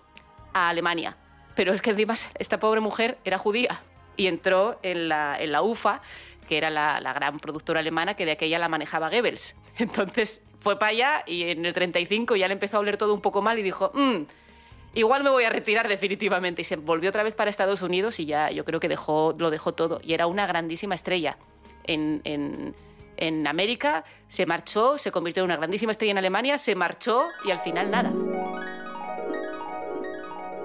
a 0.53 0.69
Alemania. 0.69 1.17
Pero 1.55 1.71
es 1.73 1.81
que 1.81 1.91
encima 1.91 2.15
esta 2.37 2.59
pobre 2.59 2.81
mujer 2.81 3.17
era 3.23 3.37
judía 3.37 3.81
y 4.17 4.27
entró 4.27 4.77
en 4.83 5.07
la, 5.09 5.37
en 5.39 5.51
la 5.51 5.61
UFA, 5.61 6.01
que 6.49 6.57
era 6.57 6.69
la, 6.69 6.99
la 6.99 7.13
gran 7.13 7.39
productora 7.39 7.79
alemana 7.79 8.13
que 8.15 8.25
de 8.25 8.31
aquella 8.33 8.59
la 8.59 8.67
manejaba 8.69 9.09
Goebbels. 9.09 9.55
Entonces 9.77 10.41
fue 10.59 10.77
para 10.79 10.91
allá 10.91 11.23
y 11.27 11.43
en 11.49 11.65
el 11.65 11.73
35 11.73 12.35
ya 12.35 12.47
le 12.47 12.53
empezó 12.53 12.77
a 12.77 12.79
oler 12.81 12.97
todo 12.97 13.13
un 13.13 13.21
poco 13.21 13.41
mal 13.41 13.57
y 13.59 13.63
dijo, 13.63 13.91
"Mm, 13.93 14.23
igual 14.95 15.23
me 15.23 15.29
voy 15.29 15.43
a 15.43 15.49
retirar 15.49 15.87
definitivamente. 15.87 16.61
Y 16.61 16.65
se 16.65 16.75
volvió 16.77 17.09
otra 17.09 17.23
vez 17.23 17.35
para 17.35 17.49
Estados 17.49 17.81
Unidos 17.81 18.19
y 18.19 18.25
ya 18.25 18.49
yo 18.51 18.65
creo 18.65 18.79
que 18.79 18.87
dejó, 18.89 19.33
lo 19.37 19.49
dejó 19.51 19.73
todo. 19.73 19.99
Y 20.03 20.13
era 20.13 20.27
una 20.27 20.45
grandísima 20.47 20.95
estrella 20.95 21.37
en, 21.85 22.21
en- 22.25 22.75
en 23.17 23.47
América, 23.47 24.03
se 24.27 24.45
marchó, 24.45 24.97
se 24.97 25.11
convirtió 25.11 25.43
en 25.43 25.45
una 25.45 25.57
grandísima 25.57 25.91
estrella 25.91 26.11
en 26.11 26.17
Alemania, 26.17 26.57
se 26.57 26.75
marchó 26.75 27.27
y 27.45 27.51
al 27.51 27.59
final 27.59 27.91
nada. 27.91 28.11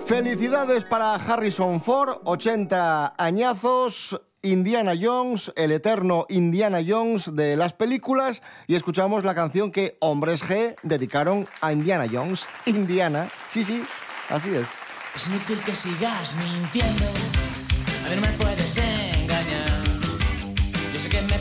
Felicidades 0.04 0.84
para 0.84 1.14
Harrison 1.14 1.80
Ford, 1.80 2.20
80 2.24 3.14
añazos, 3.16 4.20
Indiana 4.42 4.94
Jones, 5.00 5.52
el 5.54 5.70
eterno 5.70 6.26
Indiana 6.30 6.80
Jones 6.86 7.36
de 7.36 7.56
las 7.56 7.74
películas, 7.74 8.42
y 8.66 8.74
escuchamos 8.74 9.24
la 9.24 9.34
canción 9.34 9.70
que 9.70 9.98
Hombres 10.00 10.42
G 10.42 10.74
dedicaron 10.82 11.46
a 11.60 11.72
Indiana 11.72 12.06
Jones. 12.10 12.46
Indiana, 12.66 13.30
sí, 13.50 13.62
sí, 13.62 13.84
así 14.30 14.54
es. 14.54 14.68
Es 15.14 15.28
inútil 15.28 15.60
que 15.62 15.74
sigas 15.74 16.34
mintiendo. 16.36 17.04
A 18.06 18.08
ver, 18.08 18.20
no 18.20 18.26
me 18.26 18.32
puedes 18.32 18.78
engañar. 18.78 19.82
Yo 20.92 21.00
sé 21.00 21.08
que 21.08 21.20
me 21.22 21.38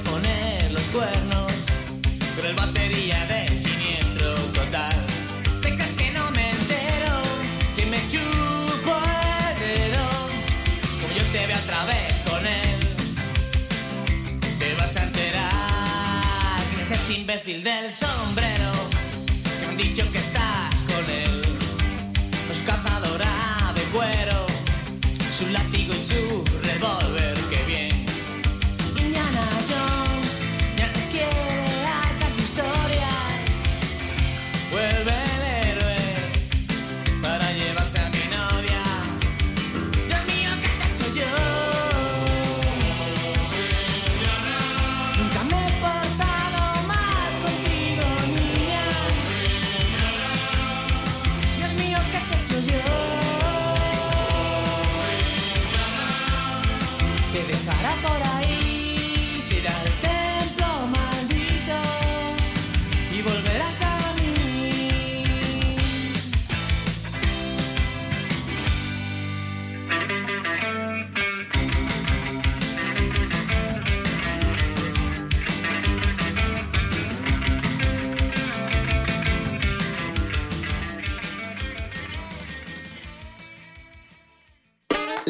cuernos. 1.00 1.52
Con 2.36 2.46
el 2.46 2.56
batería 2.56 3.26
de 3.32 3.58
siniestro 3.58 4.36
total. 4.58 4.98
¿Te 5.62 5.76
crees 5.76 5.94
que 5.94 6.12
no 6.12 6.30
me 6.32 6.50
entero? 6.50 7.14
Que 7.76 7.86
me 7.86 8.00
chupo 8.12 8.94
el 9.48 9.60
dedo. 9.64 10.06
Como 11.00 11.14
yo 11.18 11.24
te 11.32 11.48
veo 11.48 11.58
otra 11.58 11.86
vez 11.86 12.12
con 12.30 12.46
él. 12.46 12.80
Te 14.60 14.76
vas 14.76 14.96
a 14.98 15.04
enterar. 15.04 16.60
Que 16.88 16.94
ese 16.94 17.14
imbécil 17.14 17.64
del 17.64 17.94
sombrero. 17.94 18.72
Que 19.60 19.66
me 19.68 19.72
han 19.72 19.78
dicho 19.78 20.04
que 20.12 20.18
estás 20.18 20.76
con 20.92 21.06
él. 21.10 21.42
Su 22.58 22.66
cazadora 22.66 23.72
de 23.74 23.84
cuero, 23.94 24.46
su 25.38 25.48
látigo 25.48 25.94
y 25.94 26.02
su 26.12 26.44
revólver, 26.68 27.39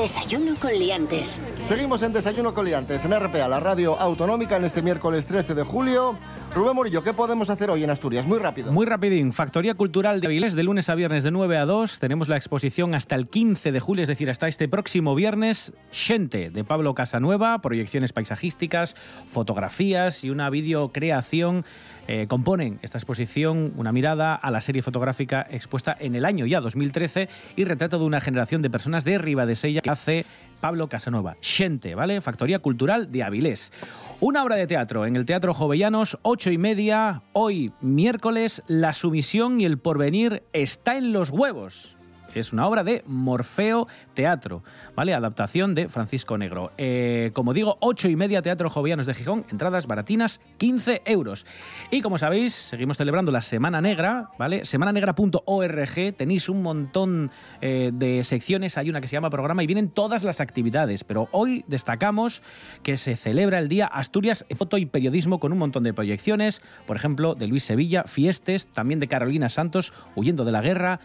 Desayuno 0.00 0.54
con 0.58 0.72
liantes. 0.72 1.38
Seguimos 1.68 2.00
en 2.00 2.14
Desayuno 2.14 2.54
Coliantes, 2.54 3.04
en 3.04 3.12
RPA, 3.12 3.46
la 3.48 3.60
radio 3.60 4.00
autonómica, 4.00 4.56
en 4.56 4.64
este 4.64 4.80
miércoles 4.80 5.26
13 5.26 5.54
de 5.54 5.62
julio. 5.62 6.16
Rubén 6.52 6.74
Morillo, 6.74 7.04
¿qué 7.04 7.12
podemos 7.12 7.48
hacer 7.48 7.70
hoy 7.70 7.84
en 7.84 7.90
Asturias? 7.90 8.26
Muy 8.26 8.40
rápido. 8.40 8.72
Muy 8.72 8.84
rapidín. 8.84 9.32
Factoría 9.32 9.74
Cultural 9.74 10.20
de 10.20 10.26
Avilés 10.26 10.54
de 10.54 10.64
lunes 10.64 10.88
a 10.88 10.96
viernes 10.96 11.22
de 11.22 11.30
9 11.30 11.56
a 11.56 11.64
2. 11.64 12.00
Tenemos 12.00 12.28
la 12.28 12.36
exposición 12.36 12.96
hasta 12.96 13.14
el 13.14 13.28
15 13.28 13.70
de 13.70 13.78
julio, 13.78 14.02
es 14.02 14.08
decir, 14.08 14.28
hasta 14.28 14.48
este 14.48 14.66
próximo 14.66 15.14
viernes. 15.14 15.72
Xente, 15.92 16.50
de 16.50 16.64
Pablo 16.64 16.92
Casanueva. 16.94 17.60
Proyecciones 17.60 18.12
paisajísticas, 18.12 18.96
fotografías 19.28 20.24
y 20.24 20.30
una 20.30 20.50
videocreación 20.50 21.64
eh, 22.08 22.26
componen 22.28 22.80
esta 22.82 22.98
exposición 22.98 23.72
una 23.76 23.92
mirada 23.92 24.34
a 24.34 24.50
la 24.50 24.60
serie 24.60 24.82
fotográfica 24.82 25.46
expuesta 25.48 25.96
en 26.00 26.16
el 26.16 26.24
año 26.24 26.44
ya 26.46 26.60
2013 26.60 27.28
y 27.54 27.64
retrato 27.64 28.00
de 28.00 28.04
una 28.04 28.20
generación 28.20 28.62
de 28.62 28.70
personas 28.70 29.04
de 29.04 29.18
Ribadesella 29.18 29.80
que 29.80 29.90
hace 29.90 30.26
Pablo 30.60 30.88
Casanova. 30.88 31.36
Xente, 31.40 31.94
¿vale? 31.94 32.20
Factoría 32.20 32.58
Cultural 32.58 33.10
de 33.10 33.22
Avilés. 33.22 33.72
Una 34.20 34.44
obra 34.44 34.56
de 34.56 34.66
teatro 34.66 35.06
en 35.06 35.16
el 35.16 35.24
Teatro 35.24 35.54
Jovellanos, 35.54 36.18
ocho 36.22 36.50
y 36.50 36.58
media, 36.58 37.22
hoy 37.32 37.72
miércoles, 37.80 38.62
La 38.66 38.92
sumisión 38.92 39.60
y 39.60 39.64
el 39.64 39.78
porvenir 39.78 40.42
está 40.52 40.96
en 40.96 41.12
los 41.12 41.30
huevos. 41.30 41.96
Es 42.34 42.52
una 42.52 42.66
obra 42.66 42.84
de 42.84 43.02
Morfeo 43.06 43.88
Teatro, 44.14 44.62
¿vale? 44.94 45.14
Adaptación 45.14 45.74
de 45.74 45.88
Francisco 45.88 46.38
Negro. 46.38 46.72
Eh, 46.78 47.30
como 47.34 47.52
digo, 47.52 47.76
ocho 47.80 48.08
y 48.08 48.16
media 48.16 48.42
Teatro 48.42 48.70
Jovellanos 48.70 49.06
de 49.06 49.14
Gijón, 49.14 49.44
entradas 49.50 49.86
baratinas, 49.86 50.40
15 50.58 51.02
euros. 51.06 51.46
Y 51.90 52.02
como 52.02 52.18
sabéis, 52.18 52.54
seguimos 52.54 52.96
celebrando 52.96 53.32
la 53.32 53.42
Semana 53.42 53.80
Negra, 53.80 54.30
¿vale? 54.38 54.64
Semananegra.org, 54.64 56.14
tenéis 56.16 56.48
un 56.48 56.62
montón 56.62 57.30
eh, 57.60 57.90
de 57.92 58.22
secciones, 58.24 58.78
hay 58.78 58.90
una 58.90 59.00
que 59.00 59.08
se 59.08 59.16
llama 59.16 59.30
programa 59.30 59.62
y 59.62 59.66
vienen 59.66 59.90
todas 59.90 60.22
las 60.22 60.40
actividades, 60.40 61.04
pero 61.04 61.28
hoy 61.32 61.64
destacamos 61.66 62.42
que 62.82 62.96
se 62.96 63.16
celebra 63.16 63.58
el 63.58 63.68
Día 63.68 63.86
Asturias 63.86 64.44
Foto 64.56 64.78
y 64.78 64.86
Periodismo 64.86 65.40
con 65.40 65.52
un 65.52 65.58
montón 65.58 65.82
de 65.82 65.94
proyecciones, 65.94 66.62
por 66.86 66.96
ejemplo, 66.96 67.34
de 67.34 67.46
Luis 67.46 67.64
Sevilla, 67.64 68.04
Fiestes, 68.04 68.68
también 68.68 69.00
de 69.00 69.08
Carolina 69.08 69.48
Santos, 69.48 69.92
Huyendo 70.14 70.44
de 70.44 70.52
la 70.52 70.60
Guerra, 70.60 71.00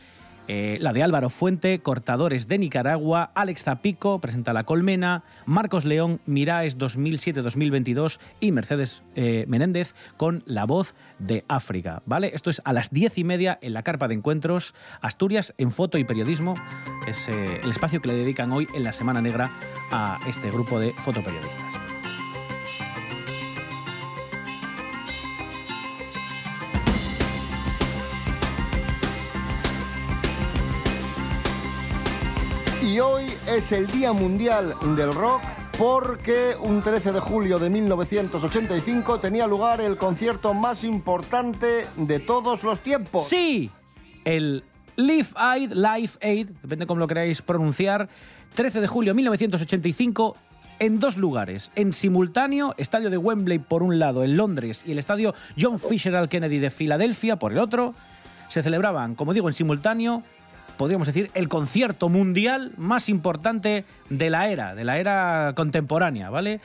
eh, 0.48 0.78
la 0.80 0.94
de 0.94 1.04
Álvaro 1.04 1.30
Fuente, 1.30 1.80
Cortadores 1.80 2.48
de 2.48 2.58
Nicaragua, 2.58 3.32
Alex 3.36 3.64
Zapico, 3.64 4.20
presenta 4.20 4.54
La 4.54 4.64
Colmena, 4.64 5.24
Marcos 5.46 5.86
León, 5.86 6.22
Miraes 6.26 6.78
2007-2022 6.78 8.20
y 8.40 8.52
Mercedes 8.52 9.04
eh, 9.16 9.46
Menéndez 9.48 9.96
con 10.18 10.44
La 10.46 10.66
Voz 10.66 10.96
de 11.20 11.46
África. 11.48 12.02
¿Vale? 12.06 12.32
Esto 12.34 12.50
es 12.50 12.62
a 12.66 12.74
las 12.74 12.92
diez 12.92 13.18
y 13.18 13.24
media 13.24 13.58
en 13.62 13.74
la 13.74 13.84
carpa 13.84 14.08
de 14.08 14.16
encuentros 14.16 14.76
Asturias 15.02 15.54
en 15.58 15.72
foto 15.72 15.98
y 15.98 16.04
periodismo. 16.04 16.56
Es 17.08 17.28
eh, 17.28 17.60
el 17.64 17.70
espacio 17.70 18.02
que 18.02 18.10
le 18.10 18.16
dedican 18.16 18.52
hoy 18.52 18.68
en 18.76 18.84
la 18.84 18.94
Semana 18.94 19.22
Negra 19.22 19.50
a 19.92 20.20
este 20.28 20.52
grupo 20.52 20.80
de 20.80 20.92
fotoperiodistas. 20.92 21.85
Y 32.96 33.02
hoy 33.02 33.26
es 33.50 33.74
el 33.74 33.88
Día 33.88 34.14
Mundial 34.14 34.74
del 34.96 35.14
Rock 35.14 35.42
porque 35.78 36.52
un 36.62 36.82
13 36.82 37.12
de 37.12 37.20
julio 37.20 37.60
de 37.60 37.70
1985 37.70 39.20
tenía 39.20 39.48
lugar 39.48 39.82
el 39.82 39.98
concierto 39.98 40.54
más 40.54 40.86
importante 40.86 41.88
de 41.98 42.20
todos 42.20 42.64
los 42.64 42.80
tiempos. 42.80 43.28
Sí, 43.28 43.70
el 44.24 44.64
Live 44.96 45.28
Aid, 45.36 45.74
Live 45.74 46.12
Aid, 46.22 46.52
depende 46.62 46.86
cómo 46.86 47.02
lo 47.02 47.08
queráis 47.08 47.42
pronunciar, 47.42 48.08
13 48.54 48.80
de 48.80 48.88
julio 48.88 49.12
de 49.12 49.16
1985 49.16 50.38
en 50.80 50.98
dos 50.98 51.18
lugares, 51.18 51.74
en 51.76 51.92
simultáneo, 51.92 52.76
estadio 52.78 53.10
de 53.10 53.18
Wembley 53.18 53.60
por 53.60 53.84
un 53.84 54.00
lado 54.00 54.24
en 54.24 54.38
Londres 54.38 54.84
y 54.88 54.94
el 54.94 55.00
estadio 55.00 55.34
John 55.60 55.80
Fitzgerald 55.80 56.30
Kennedy 56.30 56.60
de 56.60 56.70
Filadelfia 56.70 57.36
por 57.36 57.52
el 57.52 57.58
otro, 57.58 57.94
se 58.48 58.64
celebraban, 58.64 59.16
como 59.16 59.34
digo, 59.34 59.50
en 59.50 59.54
simultáneo 59.54 60.24
podríamos 60.78 61.08
decir, 61.08 61.32
el 61.34 61.48
concierto 61.48 62.10
mundial 62.10 62.74
más 62.78 63.10
importante 63.10 63.86
de 64.10 64.30
la 64.30 64.50
era, 64.50 64.76
de 64.76 64.84
la 64.84 64.98
era 65.00 65.54
contemporánea, 65.56 66.30
¿vale? 66.30 66.62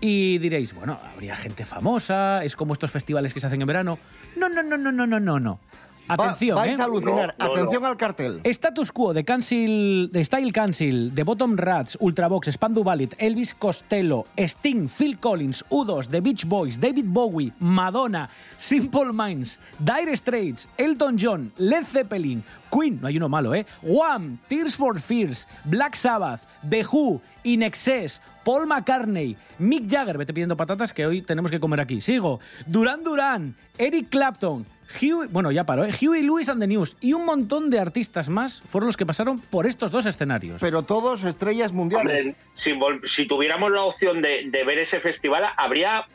Y 0.00 0.38
diréis, 0.38 0.74
bueno, 0.74 0.98
habría 1.14 1.36
gente 1.36 1.64
famosa, 1.64 2.42
es 2.44 2.56
como 2.56 2.72
estos 2.72 2.90
festivales 2.90 3.32
que 3.32 3.40
se 3.40 3.46
hacen 3.46 3.60
en 3.60 3.66
verano. 3.66 3.98
No, 4.36 4.48
no, 4.48 4.62
no, 4.62 4.76
no, 4.76 4.90
no, 4.90 5.06
no, 5.06 5.20
no, 5.20 5.40
no. 5.40 5.60
Atención, 6.08 6.56
vais 6.56 6.78
¿eh? 6.78 6.82
a 6.82 6.84
alucinar. 6.84 7.34
Atención 7.38 7.84
al 7.84 7.96
cartel. 7.96 8.40
Status 8.44 8.92
Quo 8.92 9.12
de 9.14 9.24
Cancel, 9.24 10.10
de 10.12 10.24
Style 10.24 10.52
Cancel, 10.52 11.14
de 11.14 11.22
Bottom 11.22 11.56
Rats, 11.56 11.96
Ultravox, 12.00 12.48
Spandu 12.48 12.82
Ballet, 12.84 13.14
Elvis 13.18 13.54
Costello, 13.54 14.26
Sting, 14.36 14.88
Phil 14.88 15.18
Collins, 15.18 15.64
U2, 15.70 16.08
The 16.08 16.20
Beach 16.20 16.44
Boys, 16.44 16.78
David 16.78 17.06
Bowie, 17.06 17.52
Madonna, 17.58 18.28
Simple 18.58 19.12
Minds, 19.12 19.60
Dire 19.78 20.16
Straits, 20.16 20.68
Elton 20.76 21.16
John, 21.18 21.52
Led 21.56 21.84
Zeppelin, 21.84 22.42
Queen, 22.70 22.98
no 23.00 23.06
hay 23.06 23.18
uno 23.18 23.28
malo, 23.28 23.54
¿eh? 23.54 23.66
Wham, 23.82 24.38
Tears 24.48 24.76
for 24.76 24.98
Fears, 24.98 25.46
Black 25.64 25.94
Sabbath, 25.94 26.44
The 26.68 26.84
Who, 26.90 27.20
In 27.44 27.62
Excess, 27.62 28.22
Paul 28.44 28.66
McCartney, 28.66 29.36
Mick 29.58 29.88
Jagger, 29.88 30.16
vete 30.16 30.32
pidiendo 30.32 30.56
patatas 30.56 30.92
que 30.92 31.04
hoy 31.04 31.22
tenemos 31.22 31.50
que 31.50 31.60
comer 31.60 31.80
aquí. 31.80 32.00
Sigo. 32.00 32.40
Duran 32.66 33.04
Duran, 33.04 33.54
Eric 33.76 34.08
Clapton, 34.08 34.66
Huey, 35.00 35.28
bueno, 35.30 35.50
ya 35.52 35.64
paró, 35.64 35.84
¿eh? 35.84 35.90
Huey 35.90 36.22
Lewis 36.22 36.48
and 36.48 36.60
the 36.60 36.66
News 36.66 36.96
y 37.00 37.12
un 37.12 37.24
montón 37.24 37.70
de 37.70 37.78
artistas 37.78 38.28
más 38.28 38.62
fueron 38.66 38.86
los 38.86 38.96
que 38.96 39.06
pasaron 39.06 39.38
por 39.38 39.66
estos 39.66 39.90
dos 39.90 40.06
escenarios. 40.06 40.60
Pero 40.60 40.82
todos 40.82 41.24
estrellas 41.24 41.72
mundiales. 41.72 42.34
Hombre, 42.74 43.08
si, 43.08 43.26
tuviéramos 43.26 43.70
la 43.70 43.82
opción 43.82 44.22
de, 44.22 44.50
de 44.50 44.64
ver 44.64 44.78
ese 44.78 45.00
festival, 45.00 45.44
habría. 45.56 46.06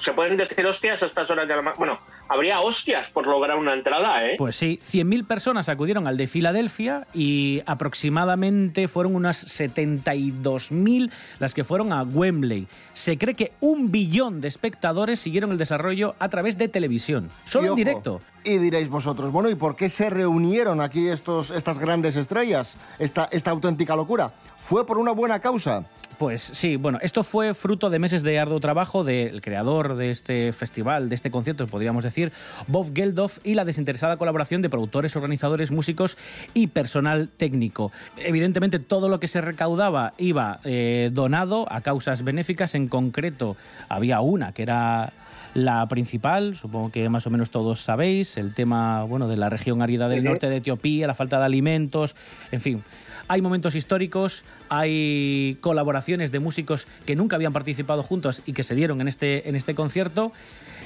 Se 0.00 0.12
pueden 0.12 0.36
decir 0.36 0.66
hostias 0.66 1.02
a 1.02 1.06
estas 1.06 1.30
horas 1.30 1.46
de 1.46 1.54
la 1.54 1.62
ma- 1.62 1.74
Bueno, 1.76 1.98
habría 2.28 2.60
hostias 2.60 3.08
por 3.10 3.26
lograr 3.26 3.58
una 3.58 3.74
entrada, 3.74 4.24
¿eh? 4.26 4.34
Pues 4.38 4.56
sí, 4.56 4.80
100.000 4.82 5.26
personas 5.26 5.68
acudieron 5.68 6.06
al 6.08 6.16
de 6.16 6.26
Filadelfia 6.26 7.06
y 7.12 7.62
aproximadamente 7.66 8.88
fueron 8.88 9.14
unas 9.14 9.44
72.000 9.46 11.10
las 11.38 11.54
que 11.54 11.64
fueron 11.64 11.92
a 11.92 12.02
Wembley. 12.02 12.66
Se 12.94 13.18
cree 13.18 13.34
que 13.34 13.52
un 13.60 13.90
billón 13.92 14.40
de 14.40 14.48
espectadores 14.48 15.20
siguieron 15.20 15.52
el 15.52 15.58
desarrollo 15.58 16.14
a 16.18 16.28
través 16.28 16.58
de 16.58 16.68
televisión, 16.68 17.30
solo 17.44 17.66
Y 17.66 17.68
en 17.70 17.74
directo. 17.76 18.20
Y 18.44 18.58
diréis 18.58 18.88
vosotros, 18.88 19.30
bueno, 19.30 19.48
¿y 19.50 19.54
por 19.54 19.76
qué 19.76 19.88
se 19.88 20.10
reunieron 20.10 20.80
aquí 20.80 21.06
estos, 21.08 21.50
estas 21.50 21.78
grandes 21.78 22.16
estrellas? 22.16 22.76
Esta, 22.98 23.28
esta 23.30 23.50
auténtica 23.50 23.94
locura. 23.94 24.32
¿Fue 24.58 24.84
por 24.86 24.98
una 24.98 25.12
buena 25.12 25.38
causa? 25.40 25.84
Pues 26.22 26.40
sí, 26.40 26.76
bueno, 26.76 27.00
esto 27.02 27.24
fue 27.24 27.52
fruto 27.52 27.90
de 27.90 27.98
meses 27.98 28.22
de 28.22 28.38
arduo 28.38 28.60
trabajo 28.60 29.02
del 29.02 29.40
creador 29.42 29.96
de 29.96 30.12
este 30.12 30.52
festival, 30.52 31.08
de 31.08 31.16
este 31.16 31.32
concierto, 31.32 31.66
podríamos 31.66 32.04
decir, 32.04 32.30
Bob 32.68 32.94
Geldof, 32.94 33.38
y 33.42 33.54
la 33.54 33.64
desinteresada 33.64 34.16
colaboración 34.16 34.62
de 34.62 34.70
productores, 34.70 35.16
organizadores, 35.16 35.72
músicos 35.72 36.16
y 36.54 36.68
personal 36.68 37.28
técnico. 37.28 37.90
Evidentemente, 38.18 38.78
todo 38.78 39.08
lo 39.08 39.18
que 39.18 39.26
se 39.26 39.40
recaudaba 39.40 40.12
iba 40.16 40.60
eh, 40.62 41.10
donado 41.12 41.66
a 41.72 41.80
causas 41.80 42.22
benéficas. 42.22 42.76
En 42.76 42.86
concreto, 42.86 43.56
había 43.88 44.20
una 44.20 44.52
que 44.52 44.62
era 44.62 45.12
la 45.54 45.88
principal, 45.88 46.54
supongo 46.54 46.92
que 46.92 47.08
más 47.08 47.26
o 47.26 47.30
menos 47.30 47.50
todos 47.50 47.80
sabéis, 47.80 48.36
el 48.36 48.54
tema 48.54 49.02
bueno, 49.02 49.26
de 49.26 49.38
la 49.38 49.50
región 49.50 49.82
árida 49.82 50.08
del 50.08 50.22
norte 50.22 50.48
de 50.48 50.58
Etiopía, 50.58 51.08
la 51.08 51.14
falta 51.14 51.40
de 51.40 51.46
alimentos, 51.46 52.14
en 52.52 52.60
fin. 52.60 52.84
Hay 53.32 53.40
momentos 53.40 53.74
históricos, 53.74 54.44
hay 54.68 55.56
colaboraciones 55.62 56.32
de 56.32 56.38
músicos 56.38 56.86
que 57.06 57.16
nunca 57.16 57.36
habían 57.36 57.54
participado 57.54 58.02
juntos 58.02 58.42
y 58.44 58.52
que 58.52 58.62
se 58.62 58.74
dieron 58.74 59.00
en 59.00 59.08
este, 59.08 59.48
en 59.48 59.56
este 59.56 59.74
concierto. 59.74 60.32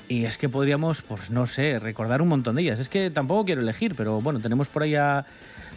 Y 0.09 0.27
es 0.27 0.39
que 0.39 0.49
podríamos, 0.49 1.03
pues 1.03 1.31
no 1.33 1.49
sé, 1.49 1.81
recordar 1.81 2.23
un 2.23 2.29
montón 2.29 2.55
de 2.55 2.63
ellas. 2.63 2.79
Es 2.79 2.89
que 2.89 3.11
tampoco 3.11 3.47
quiero 3.47 3.63
elegir, 3.63 3.97
pero 3.97 4.21
bueno, 4.21 4.39
tenemos 4.39 4.69
por 4.69 4.85
ahí 4.85 4.95
a 4.95 5.27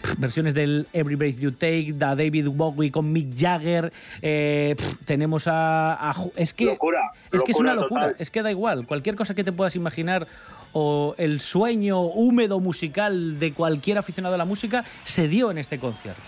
pff, 0.03 0.19
versiones 0.19 0.53
del 0.53 0.86
Every 0.93 1.15
Breath 1.15 1.39
You 1.39 1.53
Take, 1.53 1.93
de 1.93 2.05
David 2.05 2.49
Bowie 2.49 2.91
con 2.91 3.12
Mick 3.12 3.36
Jagger, 3.36 3.91
eh, 4.21 4.75
pff, 4.77 4.97
tenemos 5.05 5.45
a, 5.47 6.13
Es 6.36 6.53
que, 6.53 6.65
Locura, 6.65 7.13
es 7.32 7.41
que 7.41 7.51
es 7.51 7.58
una 7.58 7.73
locura, 7.73 8.01
total. 8.10 8.15
es 8.19 8.29
que 8.29 8.43
da 8.43 8.51
igual, 8.51 8.86
cualquier 8.86 9.15
cosa 9.15 9.34
que 9.34 9.43
te 9.43 9.51
puedas 9.51 9.75
imaginar 9.75 10.27
o 10.73 11.15
el 11.17 11.39
sueño 11.39 12.01
húmedo 12.01 12.60
musical 12.60 13.39
de 13.39 13.53
cualquier 13.53 13.97
aficionado 13.97 14.36
a 14.36 14.38
la 14.38 14.45
música 14.45 14.86
se 15.03 15.27
dio 15.27 15.49
en 15.49 15.58
este 15.58 15.79
concierto. 15.79 16.21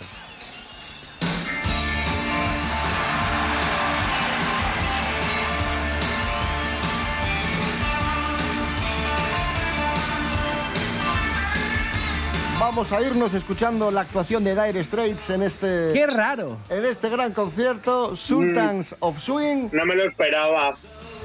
Vamos 12.71 12.93
a 12.93 13.01
irnos 13.01 13.33
escuchando 13.33 13.91
la 13.91 13.99
actuación 13.99 14.45
de 14.45 14.55
Dire 14.55 14.81
Straits 14.81 15.31
en 15.31 15.43
este... 15.43 15.91
¡Qué 15.91 16.07
raro! 16.07 16.57
En 16.69 16.85
este 16.85 17.09
gran 17.09 17.33
concierto, 17.33 18.15
Sultans 18.15 18.95
of 19.01 19.19
Swing. 19.19 19.67
No 19.73 19.85
me 19.85 19.93
lo 19.93 20.07
esperaba. 20.07 20.71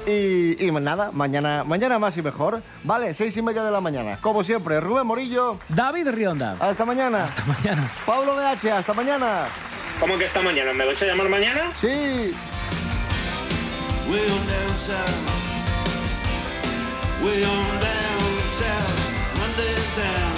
Y, 0.05 0.61
y 0.61 0.69
nada, 0.71 1.09
mañana, 1.13 1.63
mañana 1.63 1.99
más 1.99 2.17
y 2.17 2.21
mejor. 2.21 2.61
Vale, 2.83 3.13
seis 3.13 3.37
y 3.37 3.41
media 3.41 3.63
de 3.63 3.71
la 3.71 3.79
mañana. 3.79 4.17
Como 4.19 4.43
siempre, 4.43 4.81
Rubén 4.81 5.07
Morillo. 5.07 5.57
David 5.69 6.09
Rionda. 6.09 6.57
Hasta 6.59 6.83
mañana. 6.83 7.23
Hasta 7.23 7.45
mañana. 7.45 7.91
Pablo 8.05 8.35
BH, 8.35 8.69
hasta 8.69 8.93
mañana. 8.93 9.47
¿Cómo 10.01 10.17
que 10.17 10.25
esta 10.25 10.41
mañana? 10.41 10.73
¿Me 10.73 10.85
vais 10.85 11.01
a 11.01 11.05
llamar 11.05 11.29
mañana? 11.29 11.71
Sí. 11.79 12.35
On 14.09 14.17
down 14.17 14.77
south. 14.77 14.97
Way 17.23 17.41
on 17.41 17.79
down 17.79 18.49
south. 18.49 19.37
Monday 19.37 19.75
town. 19.95 20.36